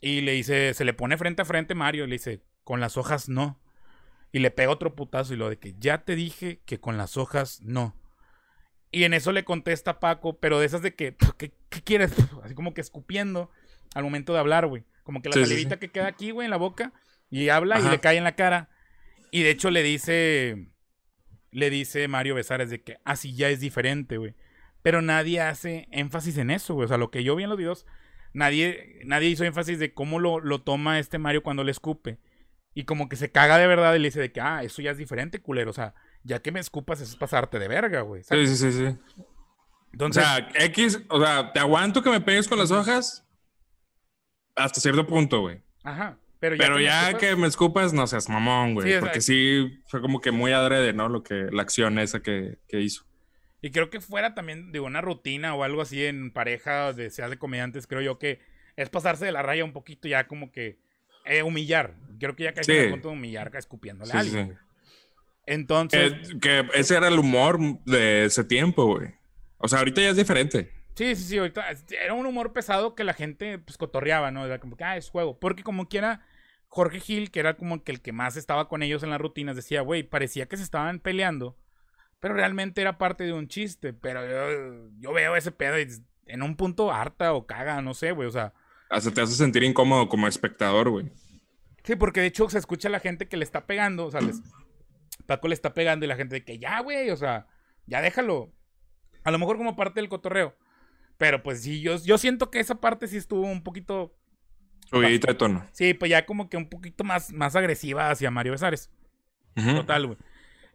[0.00, 2.96] Y le dice, se le pone frente a frente Mario, y le dice, con las
[2.96, 3.60] hojas no.
[4.32, 7.16] Y le pega otro putazo y lo de que ya te dije que con las
[7.18, 7.99] hojas no.
[8.92, 12.12] Y en eso le contesta Paco, pero de esas de que, ¿qué, qué quieres?
[12.44, 13.50] Así como que escupiendo
[13.94, 14.84] al momento de hablar, güey.
[15.04, 15.80] Como que la Sí, salivita sí.
[15.80, 16.92] que queda aquí, güey, en la boca.
[17.30, 18.68] Y habla y le cae en la cara.
[19.30, 20.68] Y de hecho le dice,
[21.52, 24.34] le dice Mario Besares de que así ya es diferente, güey.
[24.82, 26.86] Pero nadie hace énfasis en eso, güey.
[26.86, 27.86] O sea, lo que yo vi en los videos,
[28.32, 32.18] nadie, nadie hizo énfasis de cómo lo, lo toma este Mario cuando le escupe.
[32.74, 34.90] Y como que se caga de verdad y le dice de que, ah, eso ya
[34.90, 35.70] es diferente, culero.
[35.70, 38.22] O sea, ya que me escupas, es pasarte de verga, güey.
[38.24, 38.84] Sí, sí, sí, sí.
[39.18, 39.26] O
[39.92, 43.26] Entonces, sea, X, o sea, te aguanto que me pegues con las hojas
[44.56, 45.62] hasta cierto punto, güey.
[45.84, 46.18] ajá.
[46.38, 48.86] Pero ya, Pero que me ya escupas- que me escupas, no seas mamón, güey.
[48.86, 51.10] Sí, o sea, porque sí fue como que muy adrede, ¿no?
[51.10, 53.04] Lo que, la acción esa que, que hizo.
[53.60, 57.28] Y creo que fuera también de una rutina o algo así en pareja de seas
[57.28, 58.40] de comediantes, creo yo que
[58.76, 60.78] es pasarse de la raya un poquito ya como que
[61.26, 61.94] eh, humillar.
[62.18, 62.78] Creo que ya casi Sí.
[62.78, 64.58] al punto de humillar escupiéndole Sí, a sí, alguien.
[65.54, 69.14] Entonces, Que, que ese era el humor de ese tiempo, güey.
[69.58, 70.70] O sea, ahorita ya es diferente.
[70.94, 71.64] sí, sí, sí, ahorita
[72.02, 74.46] era un humor pesado que la gente pues cotorreaba, ¿no?
[74.46, 75.38] Era como que, ah, es juego.
[75.38, 76.24] Porque como quiera,
[76.68, 79.56] Jorge Gil, que era como que el que más estaba con ellos en las rutinas,
[79.56, 81.58] decía, güey, parecía que se estaban peleando,
[82.20, 83.92] pero realmente era parte de un chiste.
[83.92, 85.88] Pero yo, yo veo ese pedo y
[86.26, 88.52] en un punto harta o caga, no sé, güey, o sea.
[88.88, 91.10] Hasta te hace sentir incómodo como espectador, güey.
[91.82, 94.20] Sí, porque de hecho se escucha a la gente que le está pegando, o sea,
[94.20, 94.42] les-
[95.30, 97.46] Paco le está pegando y la gente de que ya, güey, o sea,
[97.86, 98.52] ya déjalo.
[99.22, 100.56] A lo mejor como parte del cotorreo.
[101.18, 104.12] Pero pues sí, yo, yo siento que esa parte sí estuvo un poquito,
[104.86, 105.68] Subidito de tono.
[105.70, 108.90] sí, pues ya como que un poquito más, más agresiva hacia Mario Besares.
[109.54, 110.18] Total, güey.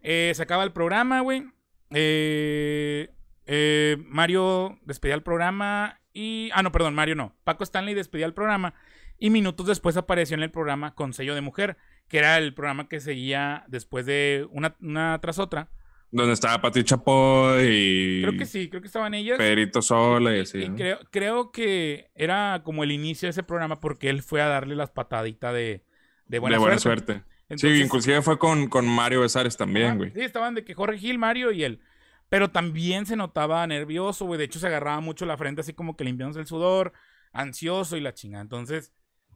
[0.03, 1.51] Eh, se acaba el programa, güey.
[1.89, 3.09] Eh,
[3.45, 6.49] eh, Mario despedía el programa y...
[6.53, 7.35] Ah, no, perdón, Mario no.
[7.43, 8.73] Paco Stanley despedía el programa
[9.19, 11.75] y minutos después apareció en el programa con sello de mujer,
[12.07, 15.69] que era el programa que seguía después de una, una tras otra.
[16.11, 19.37] Donde estaba Pati Chapoy y Creo que sí, creo que estaban ellas.
[19.37, 20.59] Pedrito Sola y así.
[20.63, 20.75] Y ¿no?
[20.75, 24.75] creo, creo que era como el inicio de ese programa porque él fue a darle
[24.75, 25.83] las pataditas de,
[26.27, 27.13] de buena de buena suerte.
[27.13, 27.29] suerte.
[27.49, 30.11] Entonces- sí, inclusive fue con, con Mario Besares también, güey.
[30.11, 31.79] Sí, estaban de que Jorge Gil, Mario y él.
[32.29, 34.37] Pero también se notaba nervioso, güey.
[34.37, 36.93] De hecho, se agarraba mucho la frente así como que limpiándose el sudor,
[37.33, 38.41] ansioso y la chingada.
[38.41, 38.93] Entonces,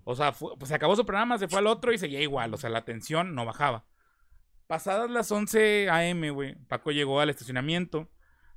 [0.10, 2.52] O sea, pues se acabó su programa, se fue al otro y seguía igual.
[2.52, 3.86] O sea, la tensión no bajaba.
[4.66, 8.10] Pasadas las 11 a.m., güey, Paco llegó al estacionamiento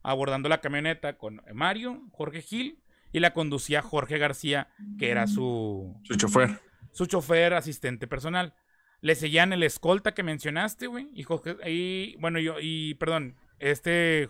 [0.02, 5.94] abordando la camioneta con Mario, Jorge Gil y la conducía Jorge García, que era su...
[6.04, 6.58] Su chofer.
[6.90, 8.54] Su chofer, asistente personal.
[9.02, 11.10] Le seguían el escolta que mencionaste, güey.
[11.12, 11.26] Y,
[11.66, 14.26] y bueno, yo, y perdón, este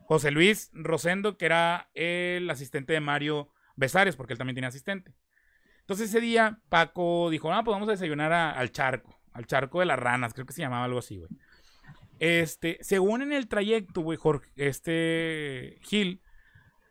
[0.00, 5.14] José Luis Rosendo, que era el asistente de Mario Besares, porque él también tenía asistente.
[5.86, 9.86] Entonces ese día Paco dijo, ah, pues vamos a desayunar al charco, al charco de
[9.86, 11.30] las ranas, creo que se llamaba algo así, güey.
[12.18, 16.22] Este, según en el trayecto, güey, Jorge, este Gil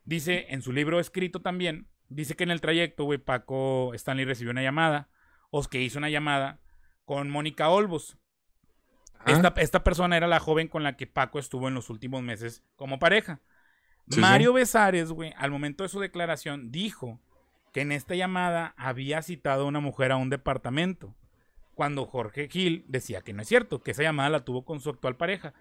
[0.06, 4.52] dice en su libro escrito también, dice que en el trayecto, güey, Paco Stanley recibió
[4.52, 5.10] una llamada,
[5.50, 6.62] o que hizo una llamada
[7.04, 8.18] con Mónica Olvos.
[9.26, 12.64] Esta, esta, persona era la joven con la que Paco estuvo en los últimos meses
[12.78, 13.42] como pareja.
[14.06, 17.20] Mario Besares, güey, al momento de su declaración, dijo
[17.76, 21.14] que en esta llamada había citado a una mujer a un departamento
[21.74, 24.90] cuando Jorge Gil decía que no es cierto, que esa llamada la tuvo con su
[24.90, 25.54] actual pareja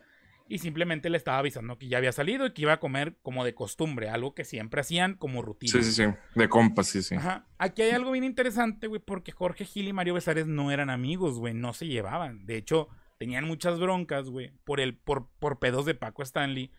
[0.49, 3.45] y simplemente le estaba avisando que ya había salido y que iba a comer como
[3.45, 5.73] de costumbre, algo que siempre hacían como rutina.
[5.73, 6.05] Sí, sí, sí,
[6.37, 7.17] de compas, sí, sí.
[7.17, 7.49] Ajá.
[7.59, 11.41] Aquí hay algo bien interesante, güey, porque Jorge Gil y Mario Besares no eran amigos,
[11.41, 12.47] güey, no se llevaban.
[12.47, 16.71] De hecho, tenían muchas broncas, güey, por el por, por pedos de Paco Stanley.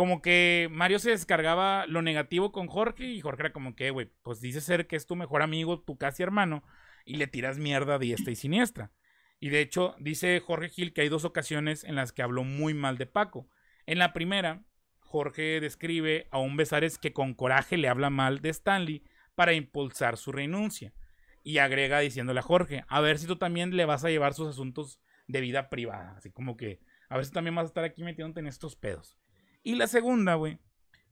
[0.00, 4.10] Como que Mario se descargaba lo negativo con Jorge y Jorge era como que, güey,
[4.22, 6.64] pues dice ser que es tu mejor amigo, tu casi hermano,
[7.04, 8.92] y le tiras mierda diestra y siniestra.
[9.40, 12.72] Y de hecho, dice Jorge Gil que hay dos ocasiones en las que habló muy
[12.72, 13.50] mal de Paco.
[13.84, 14.64] En la primera,
[15.00, 20.16] Jorge describe a un Besares que con coraje le habla mal de Stanley para impulsar
[20.16, 20.94] su renuncia.
[21.42, 24.48] Y agrega diciéndole a Jorge, a ver si tú también le vas a llevar sus
[24.48, 26.14] asuntos de vida privada.
[26.16, 29.19] Así como que, a ver si también vas a estar aquí metiéndote en estos pedos.
[29.62, 30.58] Y la segunda, güey,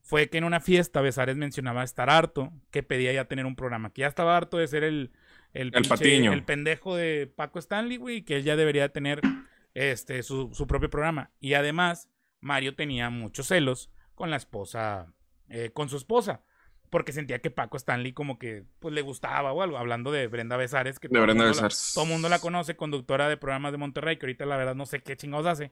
[0.02, 3.92] fue que en una fiesta Besares mencionaba estar harto, que pedía ya tener un programa,
[3.92, 5.12] que ya estaba harto de ser el
[5.54, 6.32] el, patiño.
[6.32, 9.20] El pendejo de Paco Stanley, güey, que él ya debería tener
[9.74, 11.30] este, su, propio programa.
[11.40, 15.12] Y además, Mario tenía muchos celos con la esposa,
[15.48, 16.42] eh, con su esposa.
[16.90, 19.76] Porque sentía que Paco Stanley como que pues le gustaba o algo.
[19.76, 21.92] Hablando de Brenda Besares, que de Brenda Besares.
[21.94, 25.00] todo mundo la conoce, conductora de programas de Monterrey, que ahorita la verdad no sé
[25.00, 25.70] qué chingados hace.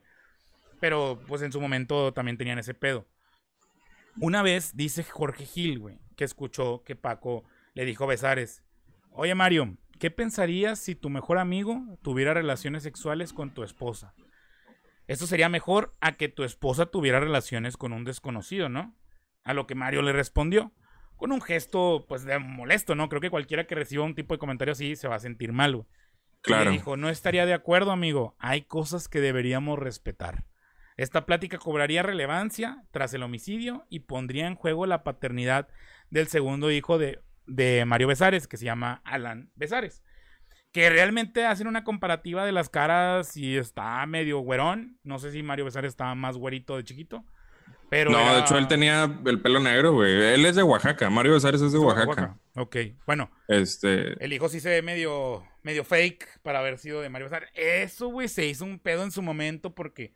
[0.79, 3.07] Pero pues en su momento también tenían ese pedo.
[4.19, 8.63] Una vez dice Jorge Gil, güey, que escuchó que Paco le dijo a Besares,
[9.11, 14.13] Oye Mario, ¿qué pensarías si tu mejor amigo tuviera relaciones sexuales con tu esposa?
[15.07, 18.95] Esto sería mejor a que tu esposa tuviera relaciones con un desconocido, ¿no?
[19.43, 20.73] A lo que Mario le respondió,
[21.15, 23.07] con un gesto, pues, de molesto, ¿no?
[23.07, 25.85] Creo que cualquiera que reciba un tipo de comentario así se va a sentir mal,
[26.41, 26.69] Claro.
[26.69, 28.35] Y dijo, no estaría de acuerdo, amigo.
[28.39, 30.45] Hay cosas que deberíamos respetar.
[30.97, 35.67] Esta plática cobraría relevancia tras el homicidio y pondría en juego la paternidad
[36.09, 40.03] del segundo hijo de de Mario Besares, que se llama Alan Besares.
[40.71, 44.99] Que realmente hacen una comparativa de las caras y está medio güerón.
[45.03, 47.25] No sé si Mario Besares estaba más güerito de chiquito.
[47.89, 50.11] Pero no, de hecho él tenía el pelo negro, güey.
[50.33, 51.09] Él es de Oaxaca.
[51.09, 52.37] Mario Besares es de Oaxaca.
[52.55, 53.31] Ok, bueno.
[53.47, 54.21] Este.
[54.23, 57.49] El hijo sí se ve medio, medio fake para haber sido de Mario Besares.
[57.55, 60.13] Eso, güey, se hizo un pedo en su momento porque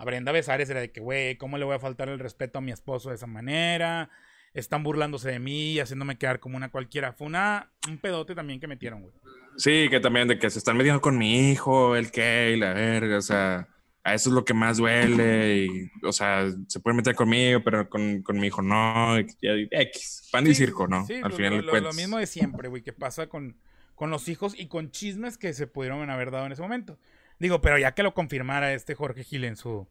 [0.00, 2.62] a Brenda Besares era de que, güey, ¿cómo le voy a faltar el respeto a
[2.62, 4.10] mi esposo de esa manera?
[4.54, 7.12] están burlándose de mí y haciéndome quedar como una cualquiera.
[7.12, 9.14] Fue una, un pedote también que metieron, güey.
[9.56, 12.72] Sí, que también de que se están metiendo con mi hijo, el que, y la
[12.72, 13.68] verga, o sea,
[14.02, 17.88] a eso es lo que más duele, y, o sea, se puede meter conmigo, pero
[17.88, 21.04] con, con mi hijo no, X, pan y circo, ¿no?
[21.06, 23.56] Sí, Al lo, final lo, lo, mismo de siempre, güey, que pasa con,
[23.94, 26.98] con los hijos y con chismes que se pudieron haber dado en ese momento.
[27.40, 29.88] Digo, pero ya que lo confirmara este Jorge Gil en su,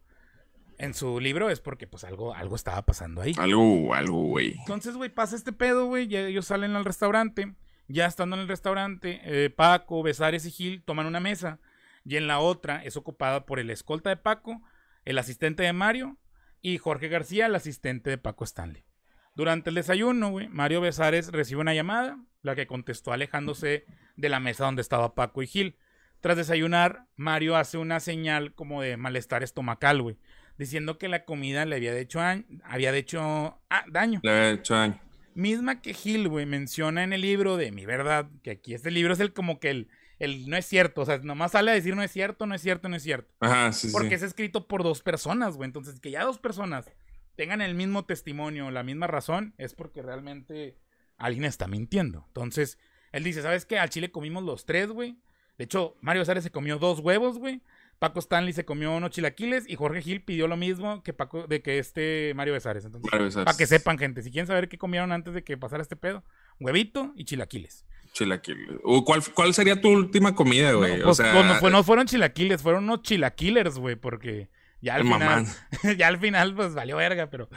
[0.78, 3.34] en su libro es porque pues algo, algo estaba pasando ahí.
[3.38, 4.56] Algo, algo, güey.
[4.60, 7.56] Entonces, güey, pasa este pedo, güey, ellos salen al restaurante.
[7.88, 11.60] Ya estando en el restaurante, eh, Paco, Besares y Gil toman una mesa
[12.06, 14.62] y en la otra es ocupada por el escolta de Paco,
[15.06, 16.18] el asistente de Mario
[16.62, 18.86] y Jorge García, el asistente de Paco Stanley.
[19.34, 23.86] Durante el desayuno, güey, Mario Besares recibe una llamada, la que contestó alejándose
[24.16, 25.78] de la mesa donde estaba Paco y Gil.
[26.22, 30.18] Tras desayunar, Mario hace una señal como de malestar estomacal, güey
[30.60, 32.20] diciendo que la comida le había hecho,
[32.64, 34.20] había hecho ah, daño.
[34.22, 35.02] Le había hecho daño.
[35.34, 39.14] Misma que Gil, güey, menciona en el libro de Mi Verdad, que aquí este libro
[39.14, 39.88] es el como que el,
[40.20, 42.62] el no es cierto, o sea, nomás sale a decir no es cierto, no es
[42.62, 43.34] cierto, no es cierto.
[43.40, 46.92] Ajá, sí, Porque es escrito por dos personas, güey, entonces que ya dos personas
[47.38, 50.78] tengan el mismo testimonio, la misma razón, es porque realmente
[51.18, 52.26] alguien está mintiendo.
[52.28, 52.78] Entonces,
[53.14, 53.80] él dice, ¿sabes qué?
[53.80, 55.18] Al chile comimos los tres, güey.
[55.60, 57.62] De hecho, Mario Sárez se comió dos huevos, güey.
[58.00, 61.62] Paco Stanley se comió unos chilaquiles y Jorge Gil pidió lo mismo que Paco, de
[61.62, 62.86] que este Mario Besares.
[62.86, 65.98] Entonces, para que sepan, gente, si quieren saber qué comieron antes de que pasara este
[65.98, 66.24] pedo,
[66.62, 67.86] huevito y chilaquiles.
[68.14, 68.78] Chilaquiles.
[69.06, 70.96] ¿Cuál, ¿Cuál sería tu última comida, güey?
[70.96, 74.96] No, o pues, sea, no, fue- no fueron chilaquiles, fueron unos chilaquilers, güey, porque ya
[74.96, 75.46] al final,
[75.98, 77.50] ya al final, pues valió verga, pero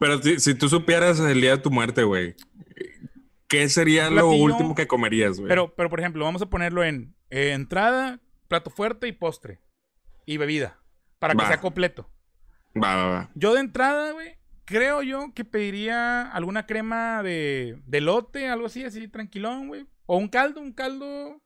[0.00, 2.34] pero si, si tú supieras el día de tu muerte, güey,
[3.46, 5.48] ¿qué sería lo último que comerías, güey?
[5.48, 9.60] Pero, pero por ejemplo, vamos a ponerlo en eh, entrada, plato fuerte y postre.
[10.24, 10.78] Y bebida.
[11.18, 11.48] Para que Va.
[11.48, 12.10] sea completo.
[12.74, 13.30] Va, va, va.
[13.34, 18.84] Yo de entrada, güey, creo yo que pediría alguna crema de, de lote, algo así,
[18.84, 19.86] así, tranquilón, güey.
[20.06, 21.40] O un caldo, un caldo.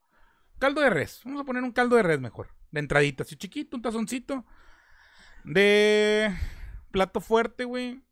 [0.59, 1.21] Caldo de res.
[1.25, 2.49] Vamos a poner un caldo de res mejor.
[2.71, 4.45] De entradita, así chiquito, un tazoncito.
[5.45, 6.35] De
[6.91, 8.03] plato fuerte, güey.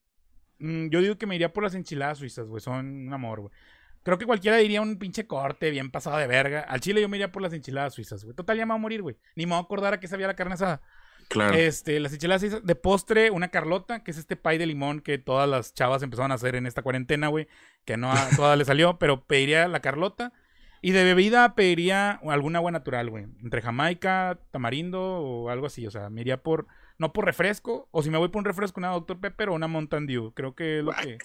[0.59, 2.61] Mm, Yo digo que me iría por las enchiladas suizas, güey.
[2.61, 3.53] Son un amor, güey.
[4.09, 6.61] Creo que cualquiera diría un pinche corte bien pasado de verga.
[6.61, 8.35] Al chile yo me iría por las enchiladas suizas, güey.
[8.35, 9.19] Total, ya me voy a morir, güey.
[9.37, 10.81] Ni me voy a acordar a qué sabía la carne asada.
[11.29, 11.55] Claro.
[11.55, 12.65] Este, las enchiladas suizas.
[12.65, 16.33] De postre, una carlota, que es este pie de limón que todas las chavas empezaron
[16.33, 17.49] a hacer en esta cuarentena, güey.
[17.85, 20.33] Que no a todas le salió, pero pediría la carlota.
[20.81, 23.27] Y de bebida pediría alguna agua natural, güey.
[23.43, 25.87] Entre Jamaica, tamarindo o algo así.
[25.87, 26.67] O sea, me iría por.
[26.97, 27.91] No por refresco.
[27.91, 29.21] O si me voy por un refresco, una Dr.
[29.21, 30.33] Pepper o una Mountain Dew.
[30.33, 31.19] Creo que es lo que,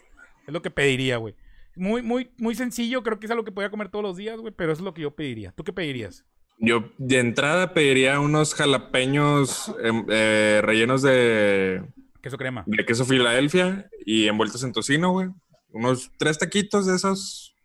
[0.47, 1.33] es lo que pediría, güey.
[1.75, 3.01] Muy, muy, muy sencillo.
[3.03, 4.53] Creo que es algo que podía comer todos los días, güey.
[4.55, 5.51] Pero eso es lo que yo pediría.
[5.51, 6.25] ¿Tú qué pedirías?
[6.59, 11.83] Yo de entrada pediría unos jalapeños em, eh, rellenos de,
[12.21, 12.63] Queso crema.
[12.67, 15.29] de queso Filadelfia y envueltos en tocino, güey.
[15.71, 17.55] Unos tres taquitos de esos,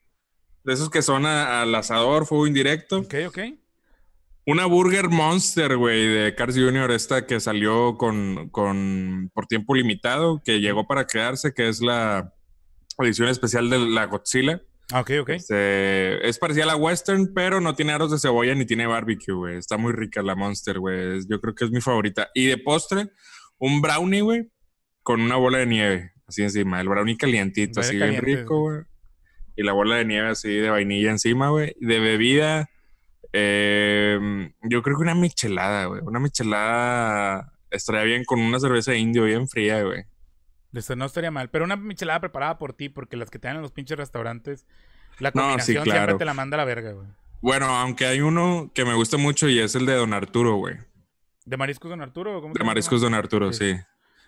[0.64, 2.98] de esos que son a- al asador, fuego indirecto.
[3.00, 3.38] Ok, ok.
[4.46, 10.40] Una Burger Monster, güey, de Cars Jr., esta que salió con, con por tiempo limitado,
[10.42, 12.32] que llegó para quedarse, que es la
[13.06, 14.62] edición especial de la Godzilla.
[14.90, 15.28] Ah, ok, ok.
[15.30, 19.34] Este, es parecida a la Western, pero no tiene aros de cebolla ni tiene barbecue,
[19.34, 19.56] güey.
[19.58, 21.20] Está muy rica la Monster, güey.
[21.28, 22.28] Yo creo que es mi favorita.
[22.34, 23.10] Y de postre,
[23.58, 24.50] un brownie, güey,
[25.02, 26.80] con una bola de nieve, así encima.
[26.80, 28.82] El brownie calientito, así bien rico, güey.
[29.56, 31.74] Y la bola de nieve así de vainilla encima, güey.
[31.80, 32.70] De bebida,
[33.32, 34.18] eh,
[34.62, 36.00] yo creo que una michelada, güey.
[36.02, 40.04] Una michelada estaría bien con una cerveza indio bien fría, güey.
[40.74, 41.48] Esto no estaría mal.
[41.50, 44.66] Pero una michelada preparada por ti, porque las que te dan en los pinches restaurantes,
[45.18, 45.98] la No, sí, combinación claro.
[46.00, 47.06] siempre te la manda a la verga, güey.
[47.40, 50.76] Bueno, aunque hay uno que me gusta mucho y es el de Don Arturo, güey.
[51.46, 52.38] ¿De mariscos Don Arturo?
[52.38, 52.64] o ¿Cómo se De?
[52.64, 53.74] Mariscos Don Arturo, Sí.
[53.74, 53.80] sí.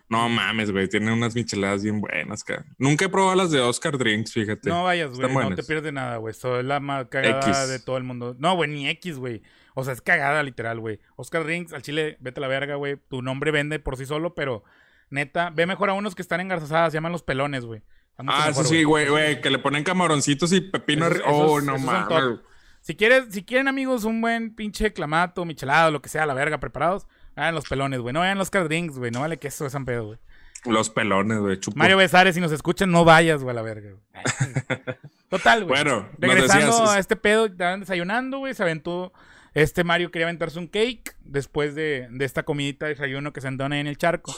[0.08, 0.88] No mames, güey.
[0.88, 2.64] Tiene unas micheladas bien buenas, cara.
[2.78, 4.68] Nunca he probado las de Oscar Drinks, fíjate.
[4.68, 5.28] No vayas, güey.
[5.28, 5.54] No buenas.
[5.54, 6.32] te pierdes nada, güey.
[6.32, 7.68] Eso es la más cagada X.
[7.68, 8.34] de todo el mundo.
[8.38, 9.42] No, güey, ni X, güey.
[9.74, 10.98] O sea, es cagada, literal, güey.
[11.14, 12.96] Oscar Rings, al chile, vete a la verga, güey.
[13.08, 14.64] Tu nombre vende por sí solo, pero
[15.10, 17.82] neta, ve mejor a unos que están engarzadas, se llaman los pelones, güey.
[18.16, 19.40] Ah, mejor, eso sí, güey, güey.
[19.40, 21.06] Que le ponen camaroncitos y pepino.
[21.06, 22.40] Esos- oh, esos- no mames.
[22.82, 26.58] Si quieres, si quieren, amigos, un buen pinche clamato, michelado, lo que sea, la verga,
[26.60, 28.12] preparados, hagan los pelones, güey.
[28.14, 29.10] No vayan los Oscar Drinks, güey.
[29.10, 30.18] No vale que eso es San pedo, güey.
[30.66, 31.58] Los pelones, güey.
[31.74, 33.90] Mario Besares, si nos escuchan, no vayas, güey, a la verga.
[33.92, 34.24] güey.
[35.28, 35.82] Total, güey.
[35.82, 39.12] Bueno, regresando decías- a este pedo, estaban desayunando, güey, se aventó.
[39.54, 43.48] Este Mario quería aventarse un cake después de, de esta comidita de desayuno que se
[43.48, 44.34] andó ahí en el charco.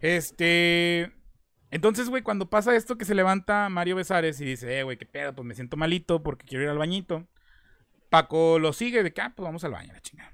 [0.00, 1.12] Este.
[1.70, 5.06] Entonces, güey, cuando pasa esto que se levanta Mario Besares y dice, eh, güey, qué
[5.06, 7.28] pedo, pues me siento malito porque quiero ir al bañito.
[8.08, 10.32] Paco lo sigue de que, ah, pues vamos al baño, la chingada.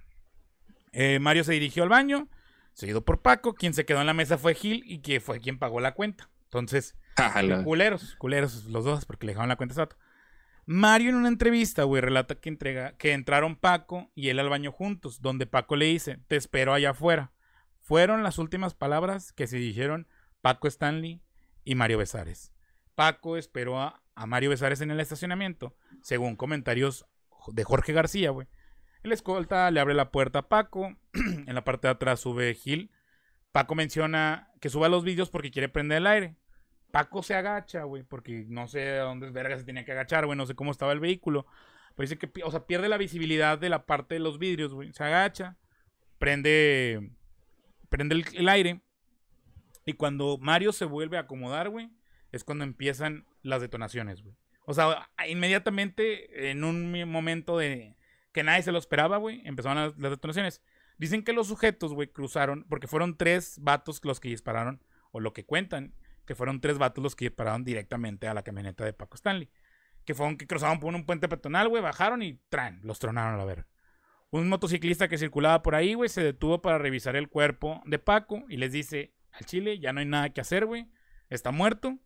[0.93, 2.29] Eh, Mario se dirigió al baño,
[2.73, 3.55] seguido por Paco.
[3.55, 6.31] Quien se quedó en la mesa fue Gil y que fue quien pagó la cuenta.
[6.45, 7.63] Entonces, Jala.
[7.65, 9.97] Culeros, culeros los dos, porque le dejaron la cuenta a Sato.
[10.65, 14.73] Mario en una entrevista, güey, relata que, entrega, que entraron Paco y él al baño
[14.73, 17.31] juntos, donde Paco le dice, te espero allá afuera.
[17.87, 20.09] Fueron las últimas palabras que se dijeron
[20.41, 21.23] Paco Stanley
[21.63, 22.53] y Mario Besares.
[22.97, 27.07] Paco esperó a, Mario Besares en el estacionamiento, según comentarios
[27.47, 28.49] de Jorge García, güey.
[29.05, 32.91] El escolta le abre la puerta a Paco, en la parte de atrás sube Gil.
[33.53, 36.37] Paco menciona que suba los vídeos porque quiere prender el aire.
[36.91, 40.37] Paco se agacha, güey, porque no sé a dónde verga se tenía que agachar, güey,
[40.37, 41.47] no sé cómo estaba el vehículo.
[41.95, 44.93] Pero dice que, o sea, pierde la visibilidad de la parte de los vidrios, güey.
[44.93, 45.57] Se agacha,
[46.19, 47.13] prende,
[47.89, 48.81] prende el, aire.
[49.85, 51.91] Y cuando Mario se vuelve a acomodar, güey,
[52.33, 54.37] es cuando empiezan las detonaciones, güey.
[54.67, 57.97] O sea, inmediatamente, en un momento de
[58.33, 60.61] que nadie se lo esperaba, güey, empezaron las, las detonaciones.
[60.99, 64.83] Dicen que los sujetos, güey, cruzaron, porque fueron tres vatos los que dispararon,
[65.13, 65.95] o lo que cuentan,
[66.27, 69.49] que fueron tres vatos los que dispararon directamente a la camioneta de Paco Stanley.
[70.05, 73.39] Que fueron que cruzaban por un puente peatonal, güey, bajaron y tran, los tronaron a
[73.39, 73.67] la verga.
[74.31, 78.45] Un motociclista que circulaba por ahí, güey, se detuvo para revisar el cuerpo de Paco
[78.49, 80.89] y les dice, al chile ya no hay nada que hacer, güey,
[81.31, 81.99] está muerto.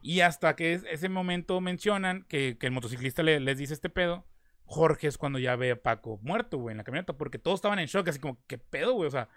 [0.00, 3.90] Y hasta que es- ese momento mencionan que, que el motociclista le- les dice este
[3.90, 4.26] pedo,
[4.64, 7.78] Jorge es cuando ya ve a Paco muerto, güey, en la camioneta, porque todos estaban
[7.80, 9.08] en shock, así como, ¿qué pedo, güey?
[9.08, 9.28] O sea,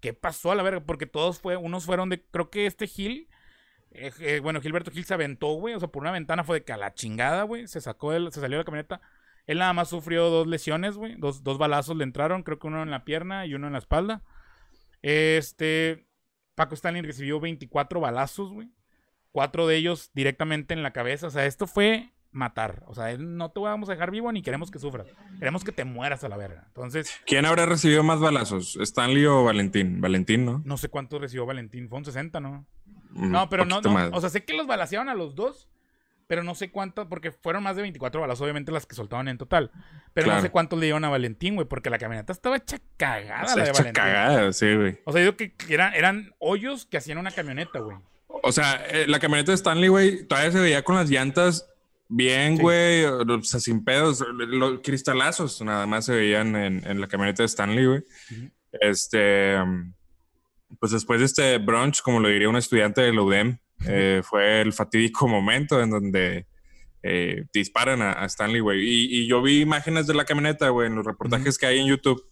[0.00, 0.80] ¿qué pasó a la verga?
[0.84, 3.28] Porque todos fue, unos fueron de, creo que este Gil
[3.90, 5.74] Eh, eh, bueno, Gilberto Gil se aventó, güey.
[5.74, 7.66] O sea, por una ventana fue de que a la chingada, güey.
[7.68, 9.00] Se sacó, el, se salió de la camioneta.
[9.48, 11.16] Él nada más sufrió dos lesiones, güey.
[11.16, 12.42] Dos, dos balazos le entraron.
[12.42, 14.22] Creo que uno en la pierna y uno en la espalda.
[15.02, 16.06] Este.
[16.54, 18.68] Paco Stanley recibió 24 balazos, güey.
[19.32, 21.28] Cuatro de ellos directamente en la cabeza.
[21.28, 22.82] O sea, esto fue matar.
[22.88, 25.06] O sea, no te vamos a dejar vivo ni queremos que sufras.
[25.38, 26.64] Queremos que te mueras a la verga.
[26.66, 27.10] Entonces.
[27.26, 28.76] ¿Quién habrá recibido más balazos?
[28.76, 30.02] ¿Stanley o Valentín?
[30.02, 30.60] Valentín, ¿no?
[30.66, 31.88] No sé cuánto recibió Valentín.
[31.88, 32.66] Fue un 60, ¿no?
[33.12, 34.10] no, pero no, no.
[34.12, 35.70] O sea, sé que los balacearon a los dos.
[36.28, 39.38] Pero no sé cuánto, porque fueron más de 24 balas, obviamente las que soltaban en
[39.38, 39.72] total.
[40.14, 43.56] Pero no sé cuántos le dieron a Valentín, güey, porque la camioneta estaba hecha cagada,
[43.56, 44.98] la de hecha cagada, sí, güey.
[45.04, 47.96] O sea, yo que eran, eran hoyos que hacían una camioneta, güey.
[48.28, 51.66] O sea, eh, la camioneta de Stanley, güey, todavía se veía con las llantas
[52.08, 54.24] bien, güey, o sea, sin pedos.
[54.30, 58.04] Los cristalazos nada más se veían en, la camioneta de Stanley, güey.
[58.80, 59.56] Este,
[60.78, 64.60] pues después de este brunch, como lo diría un estudiante de la UDEM, eh, fue
[64.60, 66.46] el fatídico momento en donde
[67.02, 68.80] eh, disparan a, Stanley, güey.
[68.82, 72.22] Y, yo vi imágenes de la camioneta, güey, en los reportajes que hay en YouTube.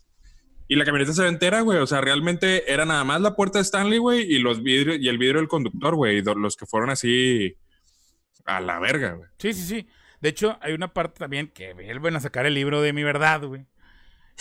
[0.69, 1.79] Y la camioneta se ve entera, güey.
[1.79, 5.09] O sea, realmente era nada más la puerta de Stanley, güey, y los vidrios, y
[5.09, 6.23] el vidrio del conductor, güey.
[6.23, 7.57] Los que fueron así
[8.45, 9.29] a la verga, güey.
[9.39, 9.89] Sí, sí, sí.
[10.21, 13.45] De hecho, hay una parte también que vuelven a sacar el libro de mi verdad,
[13.45, 13.67] güey.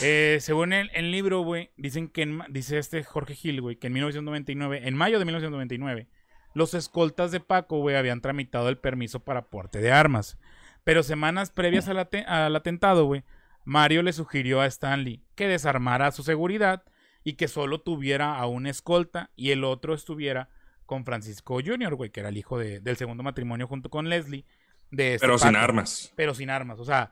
[0.01, 3.93] Eh, según el, el libro, güey, dicen que, dice este Jorge Gil, güey, que en
[3.93, 6.07] 1999, en mayo de 1999,
[6.55, 10.39] los escoltas de Paco, güey, habían tramitado el permiso para porte de armas.
[10.85, 13.23] Pero semanas previas al, atentado, güey,
[13.65, 16.83] Mario le sugirió a Stanley que desarmara su seguridad
[17.25, 20.47] y que solo tuviera a un escolta y el otro estuviera
[20.85, 24.45] con Francisco Jr., güey, que era el hijo del segundo matrimonio junto con Leslie.
[24.91, 26.13] De este pero sin armas.
[26.15, 26.79] Pero sin armas.
[26.79, 27.11] O sea,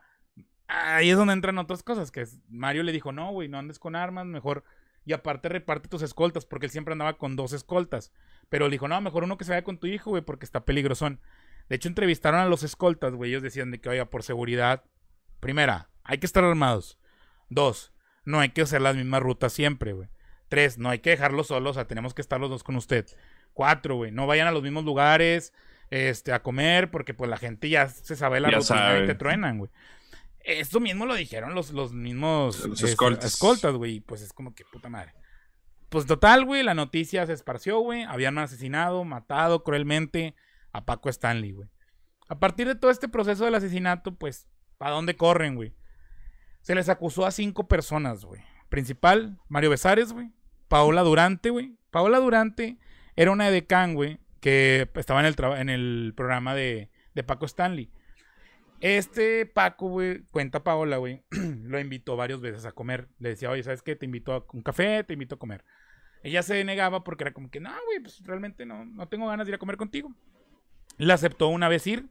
[0.67, 2.11] ahí es donde entran otras cosas.
[2.11, 4.63] Que Mario le dijo, no, güey, no andes con armas, mejor.
[5.05, 8.11] Y aparte reparte tus escoltas, porque él siempre andaba con dos escoltas.
[8.49, 10.65] Pero le dijo, no, mejor uno que se vaya con tu hijo, güey, porque está
[10.65, 11.19] peligrosón.
[11.69, 13.31] De hecho, entrevistaron a los escoltas, güey.
[13.31, 14.83] Ellos decían de que, oiga, por seguridad.
[15.39, 16.99] Primera, hay que estar armados.
[17.49, 17.93] Dos,
[18.25, 20.09] no hay que hacer las mismas rutas siempre, güey.
[20.47, 23.05] Tres, no hay que dejarlos solos, o sea, tenemos que estar los dos con usted.
[23.53, 25.53] Cuatro, güey, no vayan a los mismos lugares
[25.89, 29.57] este, a comer, porque pues la gente ya se sabe la rutina y te truenan,
[29.59, 29.71] güey.
[30.43, 33.33] Esto mismo lo dijeron los, los mismos los escoltas.
[33.33, 34.01] escoltas, güey.
[34.01, 35.13] Pues es como que puta madre.
[35.89, 38.03] Pues total, güey, la noticia se esparció, güey.
[38.03, 40.35] Habían asesinado, matado cruelmente
[40.71, 41.69] a Paco Stanley, güey.
[42.27, 45.75] A partir de todo este proceso del asesinato, pues, ¿para dónde corren, güey?
[46.61, 48.41] Se les acusó a cinco personas, güey.
[48.69, 50.31] Principal, Mario Besares, güey.
[50.67, 51.77] Paola Durante, güey.
[51.91, 52.79] Paola Durante
[53.15, 57.91] era una edecán, güey, que estaba en el, en el programa de, de Paco Stanley.
[58.83, 63.07] Este Paco, güey, cuenta Paola, güey, lo invitó varias veces a comer.
[63.17, 63.95] Le decía, oye, ¿sabes qué?
[63.95, 65.63] Te invito a un café, te invito a comer.
[66.21, 69.47] Ella se negaba porque era como que, no, güey, pues realmente no, no tengo ganas
[69.47, 70.13] de ir a comer contigo.
[70.97, 72.09] La aceptó una vez ir.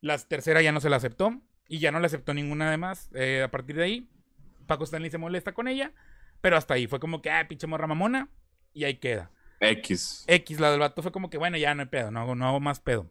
[0.00, 1.42] La tercera ya no se la aceptó.
[1.66, 3.10] Y ya no la aceptó ninguna además.
[3.12, 4.08] Eh, a partir de ahí,
[4.68, 5.92] Paco Stanley se molesta con ella.
[6.40, 8.28] Pero hasta ahí fue como que, ah, pinche morra mamona.
[8.72, 9.32] Y ahí queda.
[9.58, 10.26] X.
[10.28, 12.46] X, la del vato fue como que, bueno, ya no hay pedo, no hago, no
[12.46, 13.10] hago más pedo.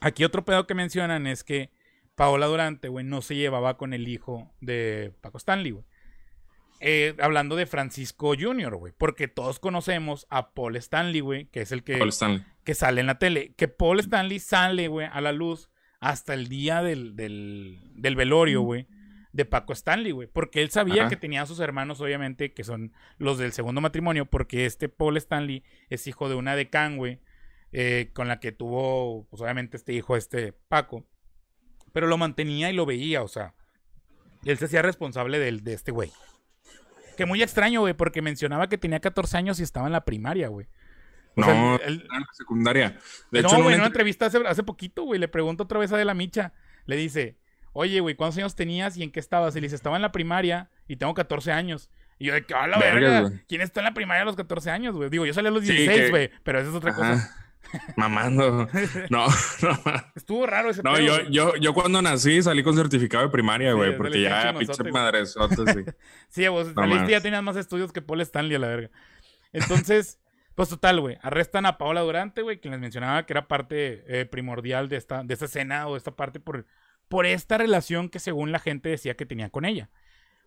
[0.00, 1.70] Aquí otro pedo que mencionan es que
[2.16, 5.84] Paola Durante, güey, no se llevaba con el hijo de Paco Stanley, güey.
[6.80, 8.92] Eh, hablando de Francisco Jr., güey.
[8.96, 11.98] Porque todos conocemos a Paul Stanley, güey, que es el que,
[12.64, 13.54] que sale en la tele.
[13.56, 18.62] Que Paul Stanley sale, güey, a la luz hasta el día del, del, del velorio,
[18.62, 18.86] güey,
[19.32, 20.28] de Paco Stanley, güey.
[20.28, 24.26] Porque él sabía que tenía a sus hermanos, obviamente, que son los del segundo matrimonio,
[24.26, 27.20] porque este Paul Stanley es hijo de una decán, güey,
[27.72, 31.06] eh, con la que tuvo, pues obviamente, este hijo, este Paco.
[31.96, 33.54] Pero lo mantenía y lo veía, o sea,
[34.44, 36.12] él se hacía responsable de, de este güey.
[37.16, 40.48] Que muy extraño, güey, porque mencionaba que tenía 14 años y estaba en la primaria,
[40.48, 40.66] güey.
[41.36, 42.98] no, en la secundaria.
[43.30, 45.96] De no, güey, en una entrevista hace, hace poquito, güey, le pregunto otra vez a
[45.96, 46.52] De la Micha.
[46.84, 47.38] Le dice,
[47.72, 49.56] oye, güey, ¿cuántos años tenías y en qué estabas?
[49.56, 51.88] Y le dice, estaba en la primaria y tengo 14 años.
[52.18, 54.70] Y yo de que, a la verga, ¿quién está en la primaria a los 14
[54.70, 55.08] años, güey?
[55.08, 57.45] Digo, yo salí a los 16, güey, pero eso es otra cosa.
[57.96, 58.68] Mamando.
[59.10, 59.26] No,
[59.62, 59.78] no.
[60.14, 63.96] Estuvo raro ese No, yo, yo, yo cuando nací salí con certificado de primaria, güey,
[63.96, 65.84] porque ya pinche madresote, sí.
[66.28, 68.90] sí, vos saliste ya tenías más estudios que Paul Stanley a la verga.
[69.52, 70.20] Entonces,
[70.54, 71.18] pues total, güey.
[71.22, 75.22] Arrestan a Paola Durante, güey, quien les mencionaba que era parte eh, primordial de esta,
[75.22, 76.66] de esta escena o de esta parte por,
[77.08, 79.90] por esta relación que según la gente decía que tenía con ella.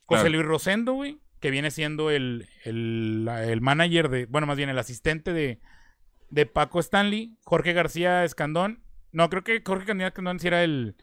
[0.05, 4.69] José Luis Rosendo, güey, que viene siendo el, el, el manager de, bueno, más bien
[4.69, 5.59] el asistente de
[6.29, 8.83] de Paco Stanley, Jorge García Escandón.
[9.11, 10.95] No, creo que Jorge García Escandón sí era el,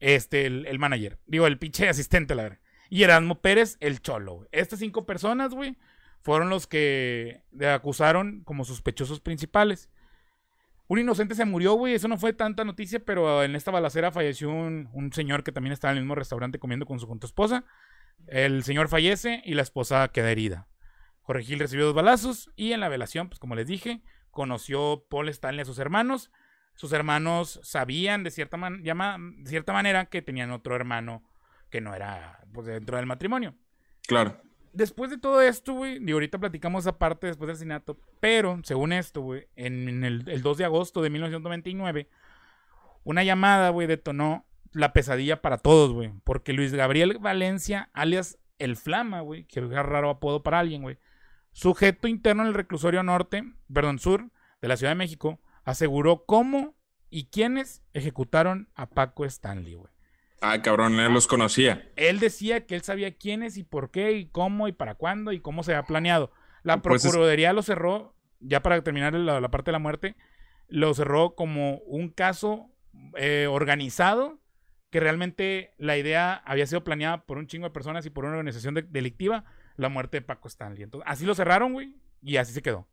[0.00, 1.18] este, el, manager.
[1.26, 2.58] Digo, el pinche asistente, la verdad.
[2.88, 4.46] Y Erasmo Pérez, el cholo.
[4.52, 5.76] Estas cinco personas, güey,
[6.20, 9.90] fueron los que acusaron como sospechosos principales.
[10.88, 11.94] Un inocente se murió, güey.
[11.94, 15.72] Eso no fue tanta noticia, pero en esta balacera falleció un, un señor que también
[15.72, 17.64] estaba en el mismo restaurante comiendo con su junto esposa.
[18.28, 20.68] El señor fallece y la esposa queda herida.
[21.22, 24.00] Jorge Gil recibió dos balazos y en la velación, pues como les dije,
[24.36, 26.30] conoció Paul Stanley a sus hermanos.
[26.74, 31.22] Sus hermanos sabían de cierta, man- llama- de cierta manera que tenían otro hermano
[31.70, 33.54] que no era pues, dentro del matrimonio.
[34.06, 34.36] Claro.
[34.74, 38.92] Después de todo esto, güey, y ahorita platicamos esa parte después del asesinato, pero según
[38.92, 42.10] esto, güey, en, en el, el 2 de agosto de 1999,
[43.04, 48.76] una llamada, güey, detonó la pesadilla para todos, güey, porque Luis Gabriel Valencia, alias El
[48.76, 50.98] Flama, güey, que es raro apodo para alguien, güey,
[51.60, 53.42] sujeto interno en el reclusorio norte,
[53.72, 54.30] perdón, sur
[54.60, 56.76] de la Ciudad de México, aseguró cómo
[57.08, 59.90] y quiénes ejecutaron a Paco Stanley, güey.
[60.42, 61.88] Ah, cabrón, él los conocía.
[61.96, 65.40] Él decía que él sabía quiénes y por qué y cómo y para cuándo y
[65.40, 66.30] cómo se había planeado.
[66.62, 70.14] La Pues es- Procuraduría lo cerró, ya para terminar la, la parte de la muerte,
[70.68, 72.68] lo cerró como un caso
[73.16, 74.40] eh, organizado
[74.90, 78.34] que realmente la idea había sido planeada por un chingo de personas y por una
[78.36, 79.44] organización de- delictiva,
[79.76, 80.82] la muerte de Paco Stanley.
[80.82, 82.86] Entonces, así lo cerraron, güey, y así se quedó.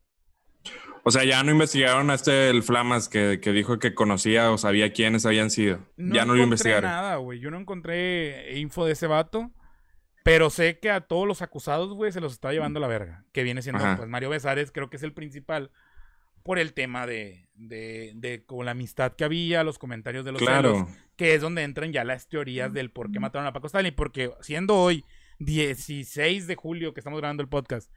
[1.06, 4.58] O sea, ya no investigaron a este el Flamas que, que dijo que conocía o
[4.58, 5.80] sabía quiénes habían sido.
[5.98, 6.90] ya no lo encontré investigaron.
[6.90, 7.40] nada, güey.
[7.40, 9.52] Yo no encontré info de ese vato.
[10.24, 13.26] Pero sé que a todos los acusados, güey, se los está llevando a la verga.
[13.34, 13.98] Que viene siendo, Ajá.
[13.98, 15.70] pues, Mario Besares, creo que es el principal.
[16.44, 20.42] Por el tema de, de, de con la amistad que había, los comentarios de los
[20.42, 20.76] Claro.
[20.86, 23.92] celos, que es donde entran ya las teorías del por qué mataron a Paco Stanley.
[23.92, 25.04] Porque siendo hoy
[25.40, 27.92] 16 de julio que estamos grabando el podcast,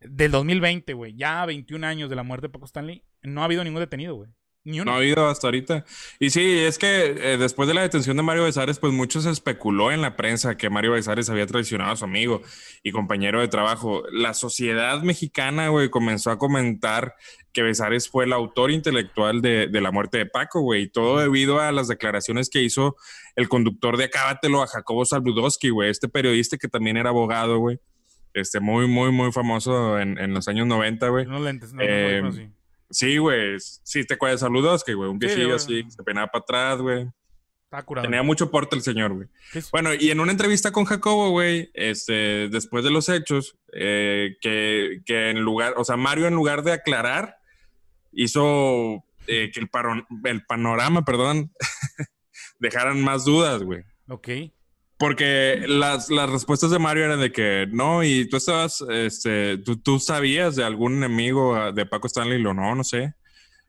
[0.00, 3.64] del 2020, güey, ya 21 años de la muerte de Paco Stanley, no ha habido
[3.64, 4.30] ningún detenido, güey.
[4.64, 4.90] Ni uno.
[4.90, 5.84] No ha habido hasta ahorita.
[6.18, 9.30] Y sí, es que eh, después de la detención de Mario Besares, pues mucho se
[9.30, 12.40] especuló en la prensa que Mario Besares había traicionado a su amigo
[12.82, 14.02] y compañero de trabajo.
[14.10, 17.14] La sociedad mexicana, güey, comenzó a comentar
[17.52, 20.84] que Besares fue el autor intelectual de, de la muerte de Paco, güey.
[20.84, 22.96] Y todo debido a las declaraciones que hizo
[23.36, 27.78] el conductor de Acábatelo a Jacobo Saludowski, güey, este periodista que también era abogado, güey.
[28.32, 31.26] Este, muy, muy, muy famoso en, en los años 90, güey.
[31.26, 32.48] Unos lentes, no, no, Eh, no, sí.
[32.94, 33.56] Sí, güey.
[33.58, 35.56] Sí, te acuerdas saludos, que güey, un Sí, viejillo güey.
[35.56, 37.06] así, se peinaba para atrás, güey.
[37.84, 38.06] Curado.
[38.06, 39.26] Tenía mucho porte el señor, güey.
[39.50, 39.68] Sí, sí.
[39.72, 45.00] Bueno, y en una entrevista con Jacobo, güey, este, después de los hechos, eh, que,
[45.04, 47.36] que en lugar, o sea, Mario en lugar de aclarar,
[48.12, 49.68] hizo eh, que el,
[50.22, 51.50] el panorama, perdón,
[52.60, 53.82] dejaran más dudas, güey.
[54.08, 54.28] Ok.
[54.96, 59.76] Porque las, las respuestas de Mario eran de que no, y tú estabas, este, tú,
[59.76, 63.14] tú sabías de algún enemigo ah, de Paco Stanley, lo no, no sé.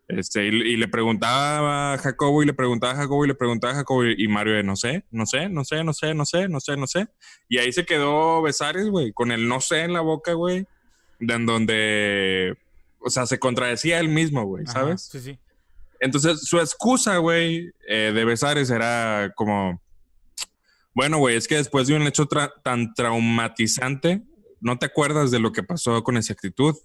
[0.07, 3.73] Este, y, y le preguntaba a Jacobo y le preguntaba a Jacobo y le preguntaba
[3.73, 6.25] a Jacobo y, y Mario de no sé, no sé, no sé, no sé, no
[6.25, 7.07] sé, no sé, no sé.
[7.49, 10.67] Y ahí se quedó Besares, güey, con el no sé en la boca, güey,
[11.19, 12.55] de en donde,
[12.99, 15.09] o sea, se contradecía él mismo, güey, Ajá, ¿sabes?
[15.11, 15.39] Sí, sí.
[15.99, 19.81] Entonces, su excusa, güey, eh, de Besares era como,
[20.95, 24.23] bueno, güey, es que después de un hecho tra- tan traumatizante,
[24.61, 26.75] no te acuerdas de lo que pasó con exactitud.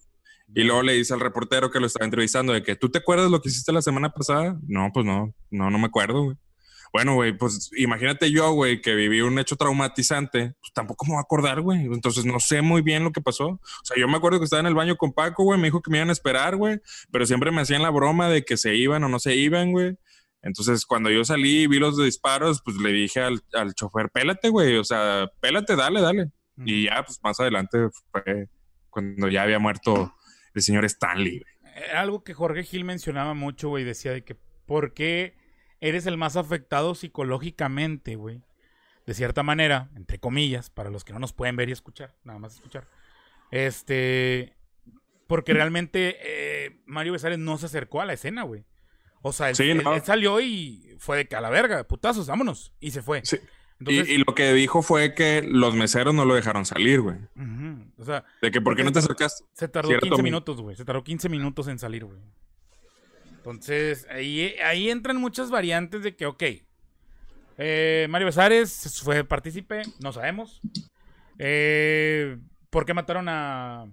[0.52, 3.30] Y luego le dice al reportero que lo estaba entrevistando de que, ¿tú te acuerdas
[3.30, 4.58] lo que hiciste la semana pasada?
[4.66, 6.36] No, pues no, no, no me acuerdo, güey.
[6.92, 11.18] Bueno, güey, pues imagínate yo, güey, que viví un hecho traumatizante, pues tampoco me voy
[11.18, 11.84] a acordar, güey.
[11.84, 13.46] Entonces no sé muy bien lo que pasó.
[13.46, 15.80] O sea, yo me acuerdo que estaba en el baño con Paco, güey, me dijo
[15.82, 16.80] que me iban a esperar, güey,
[17.12, 19.96] pero siempre me hacían la broma de que se iban o no se iban, güey.
[20.42, 24.48] Entonces, cuando yo salí y vi los disparos, pues le dije al, al chofer, pélate,
[24.48, 26.30] güey, o sea, pélate, dale, dale.
[26.64, 28.48] Y ya, pues más adelante fue
[28.90, 30.14] cuando ya había muerto
[30.54, 31.74] el señor Stanley, güey.
[31.88, 33.84] Era algo que Jorge Gil mencionaba mucho, güey.
[33.84, 34.34] Decía de que,
[34.66, 35.36] ¿por qué
[35.80, 38.42] eres el más afectado psicológicamente, güey?
[39.06, 42.38] De cierta manera, entre comillas, para los que no nos pueden ver y escuchar, nada
[42.38, 42.88] más escuchar.
[43.50, 44.56] Este.
[45.26, 48.64] Porque realmente eh, Mario Besares no se acercó a la escena, güey.
[49.22, 49.94] O sea, él, Sí, él- no.
[49.94, 52.72] él salió y fue de que a la verga, putazos, vámonos.
[52.80, 53.20] Y se fue.
[53.24, 53.38] Sí.
[53.78, 57.16] Entonces, y, y lo que dijo fue que los meseros no lo dejaron salir, güey.
[57.96, 59.44] o sea, De que, ¿por qué no te acercaste?
[59.54, 60.76] Se tardó Cierto 15 mi- minutos, güey.
[60.76, 62.18] Se tardó 15 minutos en salir, güey.
[63.36, 66.42] Entonces, ahí, ahí entran muchas variantes de que, ok.
[67.58, 70.60] eh, Mario Besares fue partícipe, no sabemos.
[71.38, 72.36] Eh,
[72.68, 73.86] ¿Por qué mataron a,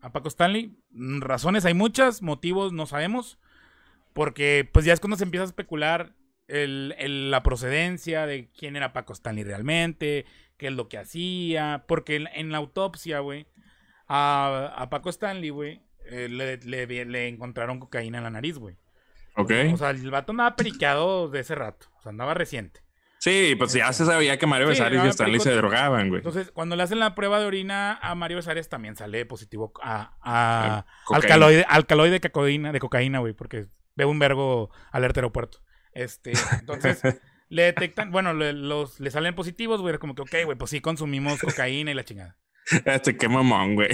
[0.00, 0.76] a Paco Stanley?
[0.90, 3.38] Mm, Razones hay muchas, motivos no sabemos.
[4.12, 6.12] Porque, pues ya es cuando se empieza a especular
[6.48, 10.26] el- el- la procedencia de quién era Paco Stanley realmente,
[10.58, 11.84] qué es lo que hacía.
[11.88, 13.46] Porque en, en la autopsia, güey,
[14.08, 18.76] a, a Paco Stanley, güey, eh, le, le- le encontraron cocaína en la nariz, güey.
[19.36, 19.50] Ok.
[19.72, 21.86] O sea, el vato andaba periqueado de ese rato.
[21.98, 22.80] O sea, andaba reciente.
[23.18, 26.18] Sí, pues ya se sabía que Mario Sí, Besares y Stanley se drogaban, güey.
[26.18, 30.16] Entonces, cuando le hacen la prueba de orina a Mario Besares, también sale positivo a,
[30.20, 35.58] a A alcaloide, alcaloide de cocaína, de cocaína, güey, porque Veo un vergo alerta aeropuerto.
[35.92, 37.02] Este, entonces,
[37.48, 39.98] le detectan, bueno, le, los, le salen positivos, güey.
[39.98, 42.36] Como que, ok, güey, pues sí consumimos cocaína y la chingada.
[42.84, 43.90] Este, qué mamón, güey.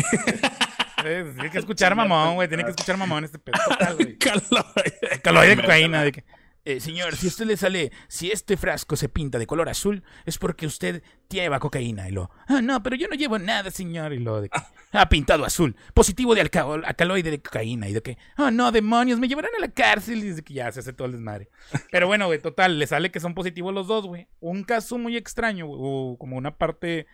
[1.05, 2.49] Eh, tiene que escuchar mamón, güey.
[2.49, 3.57] Tiene que escuchar mamón este pedo.
[5.23, 6.03] Caloide de cocaína.
[6.03, 6.25] De que,
[6.65, 10.03] eh, señor, si a usted le sale, si este frasco se pinta de color azul,
[10.27, 12.09] es porque usted lleva cocaína.
[12.09, 14.13] Y lo, ah, no, pero yo no llevo nada, señor.
[14.13, 14.51] Y lo, de
[14.93, 17.89] ha pintado azul, positivo de alcaloide de cocaína.
[17.89, 20.25] Y de que, oh, no, demonios, me llevarán a la cárcel.
[20.25, 21.49] Y de que ya se hace todo el desmadre.
[21.91, 24.29] Pero bueno, güey, total, le sale que son positivos los dos, güey.
[24.41, 27.07] Un caso muy extraño, güey, o como una parte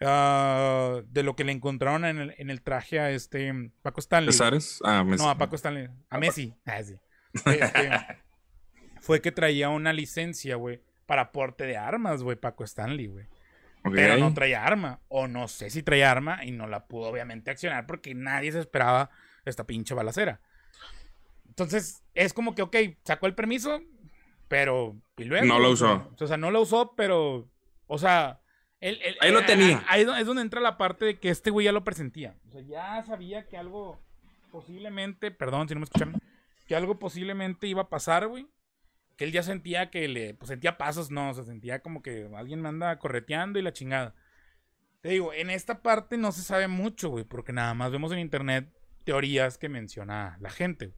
[0.00, 4.34] Ah, de lo que le encontraron en el, en el traje a este Paco Stanley.
[4.84, 5.88] Ah, no, a Paco Stanley.
[6.08, 6.54] A Messi.
[6.64, 6.94] Ah, sí.
[7.34, 7.90] Este,
[9.08, 13.24] fue que traía una licencia, güey, para porte de armas, güey, Paco Stanley, güey.
[13.90, 15.00] Pero no traía arma.
[15.08, 18.60] O no sé si traía arma y no la pudo obviamente accionar porque nadie se
[18.60, 19.08] esperaba
[19.46, 20.42] esta pinche balacera.
[21.48, 23.80] Entonces, es como que, ok, sacó el permiso,
[24.46, 24.94] pero...
[25.16, 26.12] no lo usó.
[26.20, 27.48] O sea, no lo usó, pero...
[27.86, 28.42] O sea,
[28.82, 29.82] ahí lo tenía.
[29.88, 32.36] Ahí es donde entra la parte de que este güey ya lo presentía.
[32.46, 33.98] O sea, ya sabía que algo
[34.52, 36.20] posiblemente, perdón si no me escucharon,
[36.66, 38.46] que algo posiblemente iba a pasar, güey.
[39.18, 42.30] Que él ya sentía que le, pues sentía pasos, no, o sea, sentía como que
[42.34, 44.14] alguien me anda correteando y la chingada.
[45.02, 48.20] Te digo, en esta parte no se sabe mucho, güey, porque nada más vemos en
[48.20, 48.72] internet
[49.04, 50.94] teorías que menciona la gente.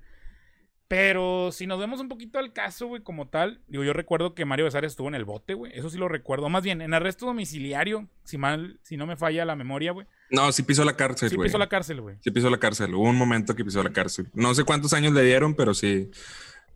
[0.86, 4.44] Pero si nos vemos un poquito al caso, güey, como tal, digo, yo recuerdo que
[4.44, 5.70] Mario Besares estuvo en el bote, güey.
[5.72, 6.48] Eso sí lo recuerdo.
[6.48, 10.08] Más bien, en arresto domiciliario, si mal, si no me falla la memoria, güey.
[10.30, 11.48] No, sí pisó la cárcel, güey.
[11.48, 12.16] Sí pisó la cárcel, güey.
[12.20, 12.92] Sí pisó la cárcel.
[12.92, 14.28] Hubo un momento que pisó la cárcel.
[14.34, 16.10] No sé cuántos años le dieron, pero sí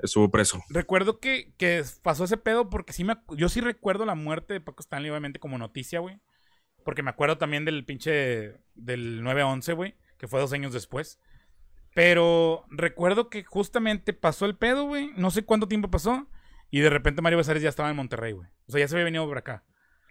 [0.05, 0.63] estuvo preso.
[0.69, 3.17] Recuerdo que, que pasó ese pedo porque sí me...
[3.37, 6.21] Yo sí recuerdo la muerte de Paco Stanley, obviamente, como noticia, güey.
[6.85, 8.61] Porque me acuerdo también del pinche...
[8.75, 9.95] del 9-11, güey.
[10.19, 11.21] Que fue dos años después.
[11.95, 15.11] Pero recuerdo que justamente pasó el pedo, güey.
[15.17, 16.29] No sé cuánto tiempo pasó.
[16.71, 18.49] Y de repente Mario Besares ya estaba en Monterrey, güey.
[18.67, 19.65] O sea, ya se había venido por acá.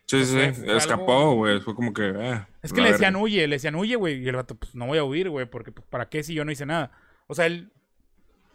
[0.05, 0.63] Sí, sí, sí.
[0.67, 1.59] Escapó, güey.
[1.59, 2.09] Fue como que.
[2.09, 4.23] Eh, es que le decían huye, le decían huye, güey.
[4.23, 5.45] Y el rato, pues no voy a huir, güey.
[5.45, 6.91] Porque, pues, ¿para qué si yo no hice nada?
[7.27, 7.71] O sea, él.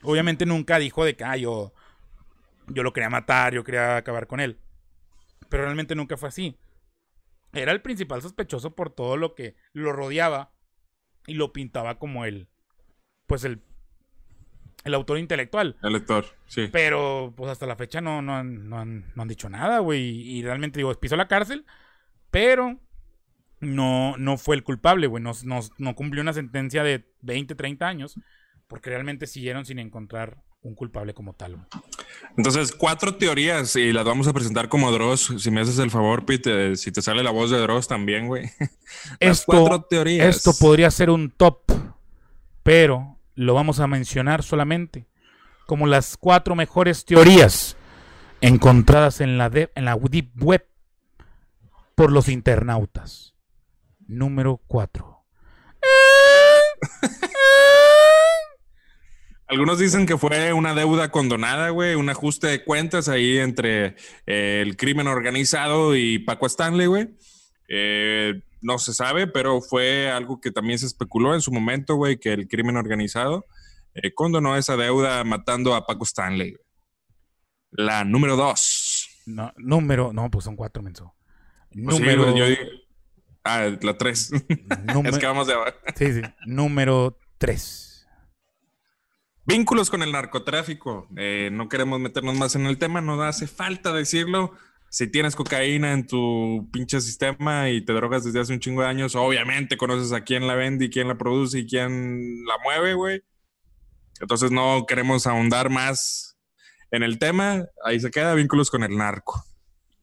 [0.02, 1.72] Obviamente nunca dijo de que, ah, yo.
[2.70, 4.58] Yo lo quería matar, yo quería acabar con él.
[5.48, 6.58] Pero realmente nunca fue así.
[7.54, 10.52] Era el principal sospechoso por todo lo que lo rodeaba.
[11.26, 12.48] Y lo pintaba como el
[13.28, 13.60] pues el,
[14.84, 15.76] el autor intelectual.
[15.82, 16.68] El lector, sí.
[16.72, 20.02] Pero pues hasta la fecha no, no, han, no, han, no han dicho nada, güey.
[20.02, 21.64] Y, realmente digo, pisó la cárcel,
[22.32, 22.80] pero
[23.60, 25.22] no, no fue el culpable, güey.
[25.22, 28.18] No, no, cumplió una sentencia de 20, 30 años,
[28.68, 31.66] porque realmente siguieron sin encontrar un culpable como tal.
[32.36, 35.34] Entonces, cuatro teorías y las vamos a presentar como Dross.
[35.38, 38.50] Si me haces el favor, Pete, si te sale la voz de Dross también, güey.
[39.20, 40.36] Esto, cuatro teorías.
[40.36, 41.60] Esto podría ser un top,
[42.62, 45.06] pero lo vamos a mencionar solamente
[45.66, 47.76] como las cuatro mejores teorías
[48.40, 50.66] encontradas en la, en la Deep Web
[51.94, 53.34] por los internautas.
[54.06, 55.24] Número 4.
[59.48, 63.96] Algunos dicen que fue una deuda condonada, güey, un ajuste de cuentas ahí entre
[64.26, 67.08] eh, el crimen organizado y Paco Stanley, güey.
[67.68, 72.18] Eh, no se sabe, pero fue algo que también se especuló en su momento, güey,
[72.18, 73.46] que el crimen organizado
[73.94, 76.54] eh, condonó esa deuda matando a Paco Stanley.
[77.70, 79.22] La número dos.
[79.24, 81.14] No, número, no, pues son cuatro, menso.
[81.70, 82.34] Pues número.
[83.44, 84.30] ah, la tres.
[85.04, 85.78] es que vamos de abajo.
[85.96, 86.22] Sí, sí.
[86.44, 87.87] Número tres.
[89.48, 91.08] Vínculos con el narcotráfico.
[91.16, 94.52] Eh, no queremos meternos más en el tema, no hace falta decirlo
[94.90, 98.88] si tienes cocaína en tu pinche sistema y te drogas desde hace un chingo de
[98.88, 102.94] años, obviamente conoces a quién la vende y quién la produce y quién la mueve,
[102.94, 103.22] güey.
[104.20, 106.38] Entonces no queremos ahondar más
[106.90, 107.66] en el tema.
[107.84, 109.44] Ahí se queda vínculos con el narco.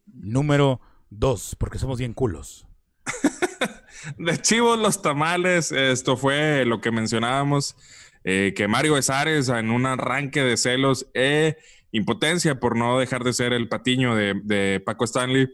[0.06, 0.80] Número
[1.10, 2.68] dos, porque somos bien culos.
[4.18, 7.76] de chivos los tamales, esto fue lo que mencionábamos,
[8.26, 11.55] eh, que Mario Besares en un arranque de celos eh,
[11.91, 15.47] impotencia por no dejar de ser el patiño de, Paco Stanley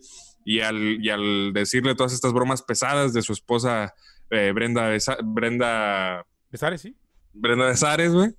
[0.43, 3.93] y al, al, decirle todas estas bromas pesadas de su esposa
[4.31, 4.89] eh, Brenda
[5.23, 6.95] Brenda Besares, sí.
[7.33, 8.29] Brenda Besares, güey.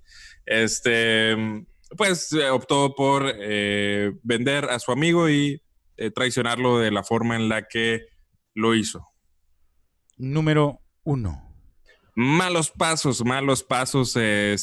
[0.45, 1.35] Este,
[1.95, 5.61] pues eh, optó por eh, vender a su amigo y
[6.15, 8.07] traicionarlo de la forma en la que
[8.55, 9.07] lo hizo.
[10.17, 11.52] Número uno.
[12.15, 14.11] Malos pasos, malos pasos.
[14.11, 14.57] se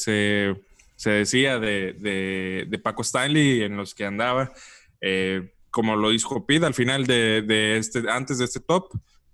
[1.01, 4.53] se decía de, Paco Stanley en los que andaba,
[5.01, 8.91] eh, como lo dijo Pid al final de, este, antes de este top,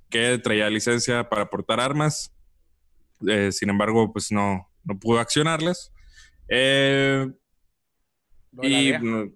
[0.09, 2.33] que traía licencia para portar armas,
[3.27, 5.91] eh, sin embargo, pues no, no pudo accionarlas.
[6.47, 7.27] Eh,
[8.61, 9.33] Y, bueno,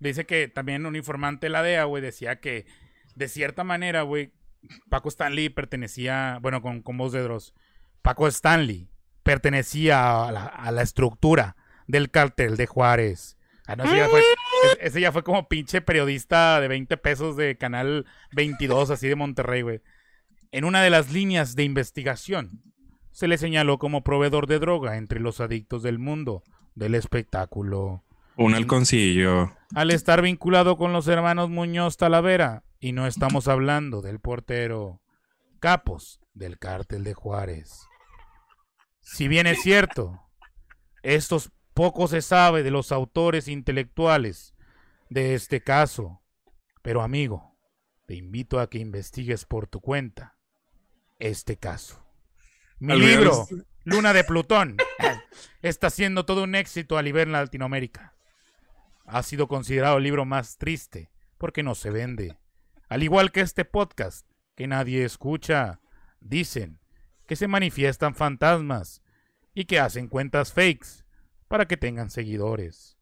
[0.00, 2.66] dice que también un informante de la DEA, güey, decía que
[3.14, 4.34] de cierta manera, güey,
[4.88, 7.54] Paco Stanley pertenecía, bueno, con, con voz de Dross,
[8.02, 8.88] Paco Stanley
[9.22, 11.56] pertenecía a la, a la estructura
[11.86, 13.36] del cartel de Juárez.
[13.66, 14.22] Ah, no, ese, ya fue,
[14.80, 19.62] ese, ya fue, como pinche periodista de 20 pesos de Canal 22, así de Monterrey,
[19.62, 19.80] güey.
[20.50, 22.62] En una de las líneas de investigación,
[23.12, 26.42] se le señaló como proveedor de droga entre los adictos del mundo
[26.74, 28.02] del espectáculo.
[28.36, 29.52] Un halconcillo.
[29.74, 35.02] Al estar vinculado con los hermanos Muñoz Talavera, y no estamos hablando del portero,
[35.60, 37.86] capos del cártel de Juárez.
[39.00, 40.20] Si bien es cierto,
[41.02, 44.54] estos poco se sabe de los autores intelectuales
[45.10, 46.22] de este caso,
[46.82, 47.56] pero amigo,
[48.06, 50.36] te invito a que investigues por tu cuenta
[51.18, 52.04] este caso.
[52.78, 53.46] Mi libro,
[53.84, 54.78] Luna de Plutón,
[55.62, 58.14] está siendo todo un éxito a nivel Latinoamérica.
[59.04, 62.38] Ha sido considerado el libro más triste porque no se vende.
[62.90, 64.26] Al igual que este podcast,
[64.56, 65.80] que nadie escucha,
[66.18, 66.80] dicen
[67.28, 69.00] que se manifiestan fantasmas
[69.54, 71.04] y que hacen cuentas fakes
[71.46, 72.98] para que tengan seguidores.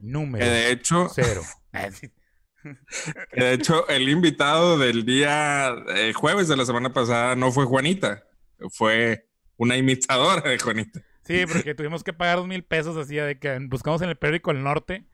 [0.00, 1.42] Número de hecho, cero.
[3.32, 8.24] de hecho, el invitado del día eh, jueves de la semana pasada no fue Juanita,
[8.70, 11.02] fue una imitadora de Juanita.
[11.22, 14.50] Sí, porque tuvimos que pagar dos mil pesos así de que buscamos en el periódico
[14.50, 15.06] El Norte,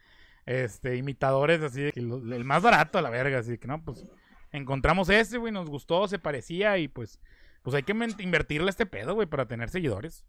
[0.46, 4.06] este, imitadores así, de que el más barato a la verga, así que no, pues
[4.52, 7.20] encontramos ese, güey, nos gustó, se parecía y pues,
[7.62, 10.24] pues hay que invertirle a este pedo, güey, para tener seguidores.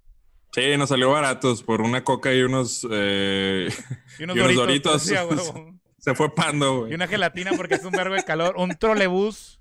[0.53, 3.70] Sí, nos salió baratos por una coca y unos, eh,
[4.18, 5.03] y unos, doritos.
[5.99, 6.91] se fue pando, güey.
[6.91, 8.55] Y una gelatina porque es un verbo de calor.
[8.57, 9.59] Un trolebús,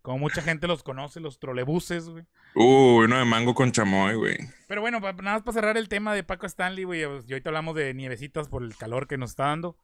[0.00, 2.24] como mucha gente los conoce, los trolebuses, güey.
[2.54, 4.38] Uy, uno de mango con chamoy, güey.
[4.68, 7.06] Pero bueno, nada más para cerrar el tema de Paco Stanley, güey.
[7.06, 9.76] Pues, y ahorita hablamos de nievecitas por el calor que nos está dando.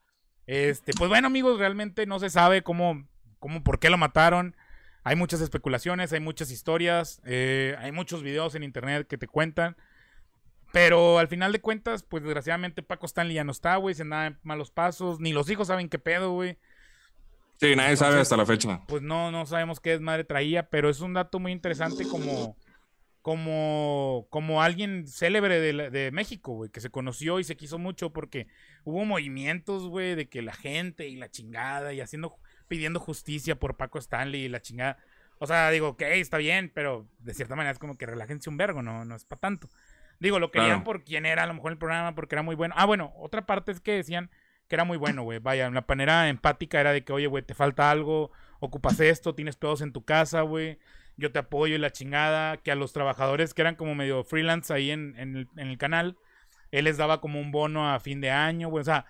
[0.48, 3.06] Este, pues bueno, amigos, realmente no se sabe cómo,
[3.38, 4.56] cómo, por qué lo mataron.
[5.04, 9.76] Hay muchas especulaciones, hay muchas historias, eh, hay muchos videos en internet que te cuentan.
[10.72, 14.26] Pero al final de cuentas, pues desgraciadamente Paco Stanley ya no está, güey, se anda
[14.26, 16.56] en malos pasos, ni los hijos saben qué pedo, güey.
[17.60, 18.80] Sí, nadie sabe hasta la fecha.
[18.88, 22.56] Pues no, no sabemos qué desmadre traía, pero es un dato muy interesante como,
[23.28, 28.10] como, como alguien célebre de, de México, güey, que se conoció y se quiso mucho
[28.10, 28.46] porque
[28.84, 33.76] hubo movimientos, güey, de que la gente y la chingada y haciendo, pidiendo justicia por
[33.76, 34.96] Paco Stanley y la chingada.
[35.40, 38.56] O sea, digo, ok, está bien, pero de cierta manera es como que relájense un
[38.56, 39.68] vergo, no, no es para tanto.
[40.20, 42.72] Digo, lo querían por quién era a lo mejor el programa, porque era muy bueno.
[42.78, 44.30] Ah, bueno, otra parte es que decían
[44.68, 45.38] que era muy bueno, güey.
[45.38, 49.56] Vaya, la manera empática era de que, oye, güey, te falta algo, ocupas esto, tienes
[49.56, 50.78] pedos en tu casa, güey.
[51.18, 52.56] Yo te apoyo y la chingada.
[52.56, 56.16] Que a los trabajadores que eran como medio freelance ahí en, en, el, canal,
[56.70, 58.80] él les daba como un bono a fin de año, güey.
[58.80, 59.04] O sea,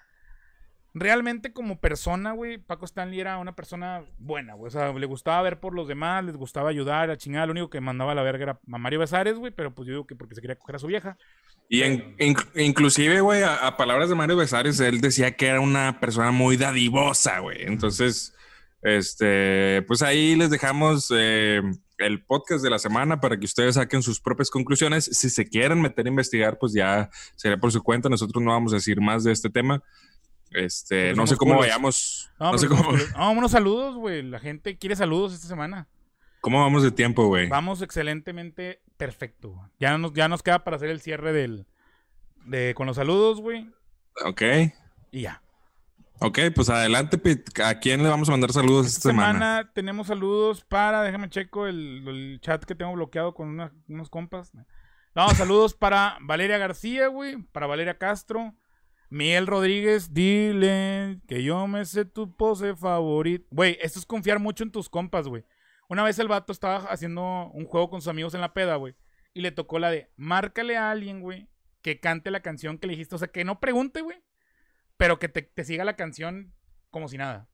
[0.95, 4.69] realmente como persona, güey, Paco Stanley era una persona buena, güey.
[4.69, 7.47] O sea, le gustaba ver por los demás, les gustaba ayudar a chingar.
[7.47, 9.93] Lo único que mandaba a la verga era a Mario Besares, güey, pero pues yo
[9.93, 11.17] digo que porque se quería coger a su vieja.
[11.69, 11.83] Y
[12.57, 17.41] inclusive, güey, a, palabras de Mario Besares, él decía que era una persona muy dadivosa,
[17.41, 17.65] güey.
[17.65, 18.35] Entonces,
[18.83, 21.61] este, pues ahí les dejamos eh,
[21.99, 25.05] el podcast de la semana para que ustedes saquen sus propias conclusiones.
[25.05, 28.09] Si se quieren meter a investigar, pues ya sería por su cuenta.
[28.09, 29.83] Nosotros no vamos a decir más de este tema.
[30.51, 32.31] Este, no sé cómo vayamos.
[32.41, 32.93] No, sé cómo.
[33.17, 34.23] No, unos saludos, güey.
[34.23, 35.89] La gente quiere saludos esta semana.
[36.41, 37.49] ¿Cómo vamos de tiempo, güey?
[37.49, 39.69] Vamos excelentemente perfecto.
[39.81, 41.67] Ya nos, ya nos queda para hacer el cierre del.
[42.47, 43.69] De, con los saludos, güey.
[44.25, 44.43] Ok.
[45.11, 45.43] Y ya.
[46.21, 47.21] Ok, pues adelante,
[47.65, 49.33] ¿A quién le vamos a mandar saludos esta, semana?
[49.33, 49.71] semana?
[49.73, 54.53] tenemos saludos para, déjame checo el, chat que tengo bloqueado con unos compas.
[55.15, 58.57] No, saludos para Valeria García, güey, para Valeria Castro,
[59.11, 63.47] Miguel Rodríguez, dile que yo me sé tu pose favorita.
[63.53, 65.45] Güey, esto es confiar mucho en tus compas, güey.
[65.89, 68.97] Una vez el vato estaba haciendo un juego con sus amigos en la peda, güey.
[69.35, 71.49] Y le tocó la de, márcale a alguien, güey,
[71.81, 73.15] que cante la canción que le dijiste.
[73.15, 74.19] O sea, que no pregunte, güey.
[74.99, 76.53] Pero que te, te siga la canción
[76.91, 77.49] como si nada.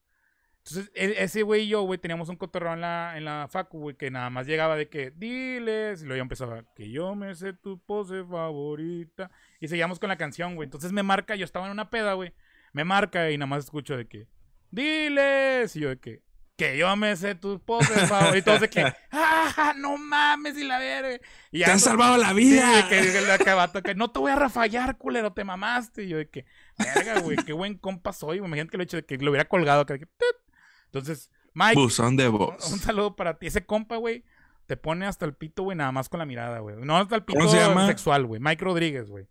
[0.66, 3.78] Entonces, e, ese güey y yo, güey, teníamos un cotorreo en la, en la facu,
[3.78, 7.34] güey, que nada más llegaba de que, diles, y luego ya empezaba, que yo me
[7.34, 9.30] sé tu pose favorita,
[9.60, 10.66] y seguíamos con la canción, güey.
[10.66, 12.32] Entonces me marca, yo estaba en una peda, güey,
[12.72, 14.26] me marca y nada más escucho de que,
[14.70, 16.22] diles, y yo de que,
[16.56, 21.18] que yo me sé tu pose favorita, de que, ah, no mames, y la verga.
[21.52, 22.88] Y te han salvado la vida.
[22.88, 26.46] que, que, que, no te voy a rafallar, culero, te mamaste, y yo de que,
[26.78, 28.38] verga, güey, qué buen compa soy.
[28.38, 30.06] Imagínate que lo he hecho de que lo hubiera colgado, que,
[30.86, 31.80] entonces, Mike.
[31.80, 32.70] Buzón de voz.
[32.72, 33.48] Un, saludo para ti.
[33.48, 34.24] Ese compa, güey,
[34.66, 36.76] te pone hasta el pito, güey, nada más con la mirada, güey.
[36.76, 37.48] No hasta el pito
[37.86, 38.40] sexual, güey.
[38.40, 39.26] Mike Rodríguez, güey.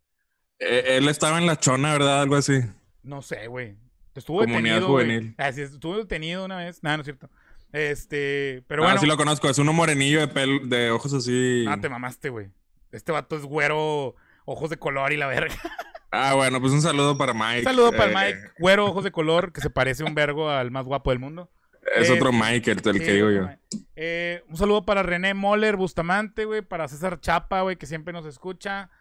[0.60, 2.22] Eh, él estaba en la chona, ¿verdad?
[2.22, 2.60] Algo así.
[3.02, 3.78] No sé, güey.
[4.16, 4.88] Estuvo detenido.
[4.88, 5.36] Juvenil.
[5.38, 6.84] Así ah, estuvo detenido una vez.
[6.84, 7.30] Nada, no es cierto.
[7.72, 9.02] Este, pero ah, bueno.
[9.02, 9.50] sí lo conozco.
[9.50, 11.66] Es uno morenillo de, pelo, de ojos así.
[11.68, 12.50] Ah, te mamaste, güey.
[12.92, 14.16] Este vato es güero,
[14.46, 15.56] ojos de color y la verga.
[16.16, 17.60] Ah, bueno, pues un saludo para Mike.
[17.60, 20.70] Un saludo para eh, Mike, güero, ojos de color, que se parece un vergo al
[20.70, 21.50] más guapo del mundo.
[21.96, 23.50] Es otro eh, Mike, el, que digo yo.
[23.96, 28.28] Eh, un saludo para René Moller Bustamante, güey, para César Chapa, güey, que siempre nos
[28.28, 28.92] escucha.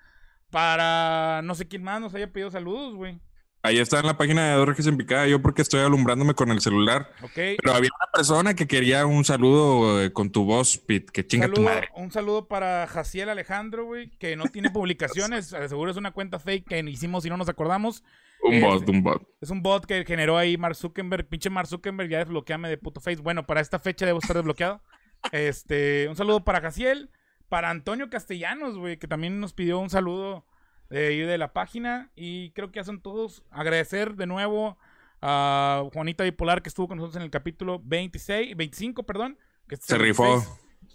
[0.50, 3.20] Para no sé quién más nos haya pedido saludos, güey.
[3.62, 6.50] Ahí está en la página de Dos Regios en Picada, yo porque estoy alumbrándome con
[6.50, 7.10] el celular.
[7.22, 7.34] Ok.
[7.34, 11.62] Pero había persona que quería un saludo eh, con tu voz, Pete, que chinga tu
[11.62, 11.88] madre.
[11.96, 16.68] Un saludo para Jaciel Alejandro, güey, que no tiene publicaciones, seguro es una cuenta fake
[16.68, 18.04] que hicimos y no nos acordamos.
[18.42, 19.22] Un bot, este, un bot.
[19.40, 23.00] Es un bot que generó ahí Mark Zuckerberg, pinche Mark Zuckerberg, ya desbloqueame de puto
[23.00, 23.22] face.
[23.22, 24.82] Bueno, para esta fecha debo estar desbloqueado.
[25.30, 27.08] Este, un saludo para Jaciel,
[27.48, 30.44] para Antonio Castellanos, güey, que también nos pidió un saludo
[30.90, 32.10] de de la página.
[32.16, 33.44] Y creo que ya son todos.
[33.52, 34.78] Agradecer de nuevo
[35.22, 39.38] a Juanita Bipolar que estuvo con nosotros en el capítulo 26, 25, perdón.
[39.68, 40.44] Que se rifó.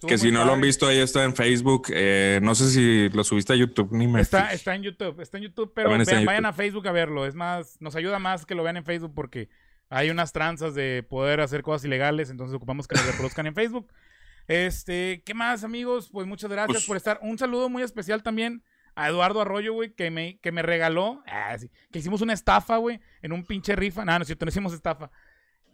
[0.06, 1.88] Que si no lo han visto, ahí está en Facebook.
[1.90, 5.38] Eh, no sé si lo subiste a YouTube, ni me está, está en YouTube, está
[5.38, 7.26] en YouTube, pero vayan a Facebook a verlo.
[7.26, 9.50] Es más, nos ayuda más que lo vean en Facebook porque
[9.90, 13.92] hay unas tranzas de poder hacer cosas ilegales, entonces ocupamos que lo reproduzcan en Facebook.
[14.48, 16.10] Este, ¿qué más, amigos?
[16.12, 17.20] Pues muchas gracias pues por estar.
[17.22, 18.64] Un saludo muy especial también
[18.98, 21.56] a Eduardo Arroyo, güey, que me, que me regaló, ah,
[21.92, 24.04] que hicimos una estafa, güey, en un pinche rifa.
[24.04, 25.12] No, no es cierto, no hicimos estafa.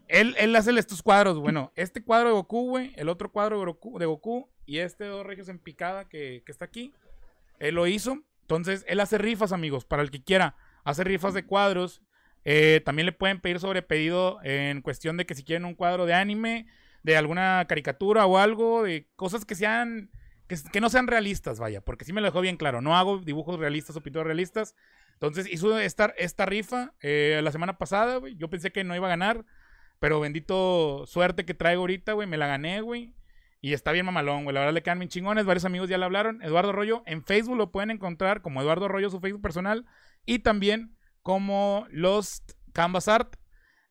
[0.10, 3.66] Él, él hace estos cuadros, bueno, este cuadro de Goku, güey, el otro cuadro de
[3.66, 6.94] Goku, de Goku y este de dos regios en picada que, que está aquí,
[7.60, 8.20] él lo hizo.
[8.42, 10.58] Entonces, él hace rifas, amigos, para el que quiera.
[10.84, 12.02] Hace rifas de cuadros.
[12.44, 16.06] Eh, también le pueden pedir sobre pedido en cuestión de que si quieren un cuadro
[16.06, 16.68] de anime,
[17.04, 20.12] de alguna caricatura o algo, de cosas que sean
[20.48, 22.82] que, no sean realistas, vaya, porque sí me lo dejó bien claro.
[22.82, 24.76] No hago dibujos realistas o pinturas realistas.
[25.14, 28.36] Entonces hizo esta, esta rifa eh, la semana pasada, güey.
[28.36, 29.46] Yo pensé que no iba a ganar,
[30.00, 32.28] pero bendito suerte que traigo ahorita, güey.
[32.28, 33.16] Me la gané, güey.
[33.62, 34.54] Y está bien mamalón, güey.
[34.54, 35.46] La verdad le quedan bien chingones.
[35.46, 36.42] Varios amigos ya le hablaron.
[36.42, 37.04] Eduardo Arroyo.
[37.06, 39.86] En Facebook lo pueden encontrar como Eduardo Arroyo, su Facebook personal.
[40.26, 43.38] Y también como Lost Canvas Art.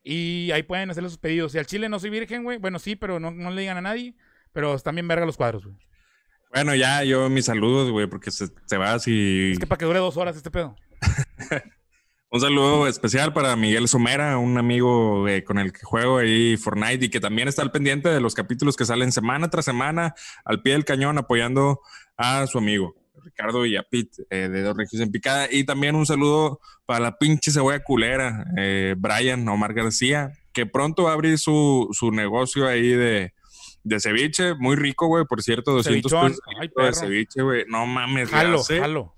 [0.02, 1.52] Y ahí pueden hacerle sus pedidos.
[1.52, 2.58] Si al chile no soy virgen, güey.
[2.58, 4.14] Bueno, sí, pero no, no le digan a nadie.
[4.52, 5.78] Pero están bien verga los cuadros, güey.
[6.52, 9.52] Bueno, ya yo mis saludos, güey, porque se, va así.
[9.52, 10.76] Es que para que dure dos horas este pedo.
[12.30, 17.06] un saludo especial para Miguel Somera, un amigo eh, con el que juego ahí Fortnite
[17.06, 20.60] y que también está al pendiente de los capítulos que salen semana tras semana al
[20.60, 21.80] pie del cañón apoyando
[22.18, 22.94] a su amigo.
[23.24, 25.48] Ricardo y a Pete eh, de Dos Regios en Picada.
[25.50, 31.04] Y también un saludo para la pinche cebolla culera, eh, Brian Omar García, que pronto
[31.04, 33.32] va a abrir su, su negocio ahí de,
[33.84, 36.40] de ceviche, muy rico, güey, por cierto, 200 pesos
[36.74, 37.64] de ceviche, güey.
[37.68, 39.14] No mames, jalo, hace, jalo.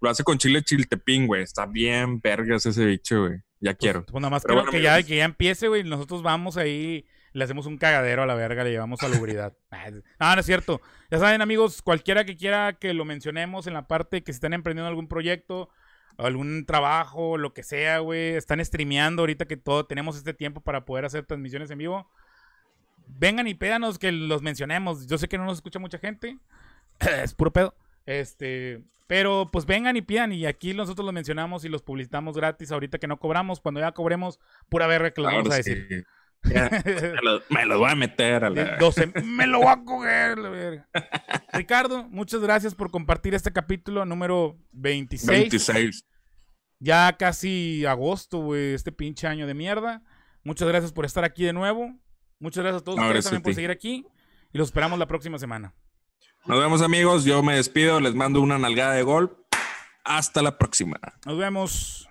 [0.00, 1.42] Lo hace con chile chiltepín, güey.
[1.42, 3.38] Está bien verga ese ceviche, güey.
[3.60, 4.04] Ya pues, quiero.
[4.04, 5.84] Pues nada más creo que, ya, que ya empiece, güey.
[5.84, 9.56] Nosotros vamos ahí, le hacemos un cagadero a la verga, le llevamos salubridad.
[10.18, 10.80] ah, no es cierto.
[11.10, 14.52] Ya saben, amigos, cualquiera que quiera que lo mencionemos en la parte que se están
[14.52, 15.70] emprendiendo algún proyecto,
[16.18, 18.34] algún trabajo, lo que sea, güey.
[18.34, 22.10] Están streameando ahorita que todo tenemos este tiempo para poder hacer transmisiones en vivo
[23.06, 25.06] vengan y pédanos que los mencionemos.
[25.06, 26.38] Yo sé que no nos escucha mucha gente.
[27.22, 27.74] es puro pedo.
[28.06, 32.72] Este, pero pues vengan y pidan y aquí nosotros los mencionamos y los publicitamos gratis
[32.72, 33.60] ahorita que no cobramos.
[33.60, 34.38] Cuando ya cobremos,
[34.68, 36.06] pura verga que los vamos a decir.
[37.50, 38.76] me, lo, voy a meter a la...
[38.76, 40.38] 12, me lo voy a coger.
[41.52, 45.30] Ricardo, muchas gracias por compartir este capítulo número 26.
[45.30, 46.04] 26.
[46.80, 50.02] Ya casi agosto, güey, este pinche año de mierda.
[50.42, 51.94] Muchas gracias por estar aquí de nuevo.
[52.44, 54.06] Muchas gracias a todos ustedes también por seguir aquí
[54.52, 55.72] y los esperamos la próxima semana.
[56.44, 59.34] Nos vemos amigos, yo me despido, les mando una nalgada de gol.
[60.04, 61.00] Hasta la próxima.
[61.24, 62.06] Nos vemos.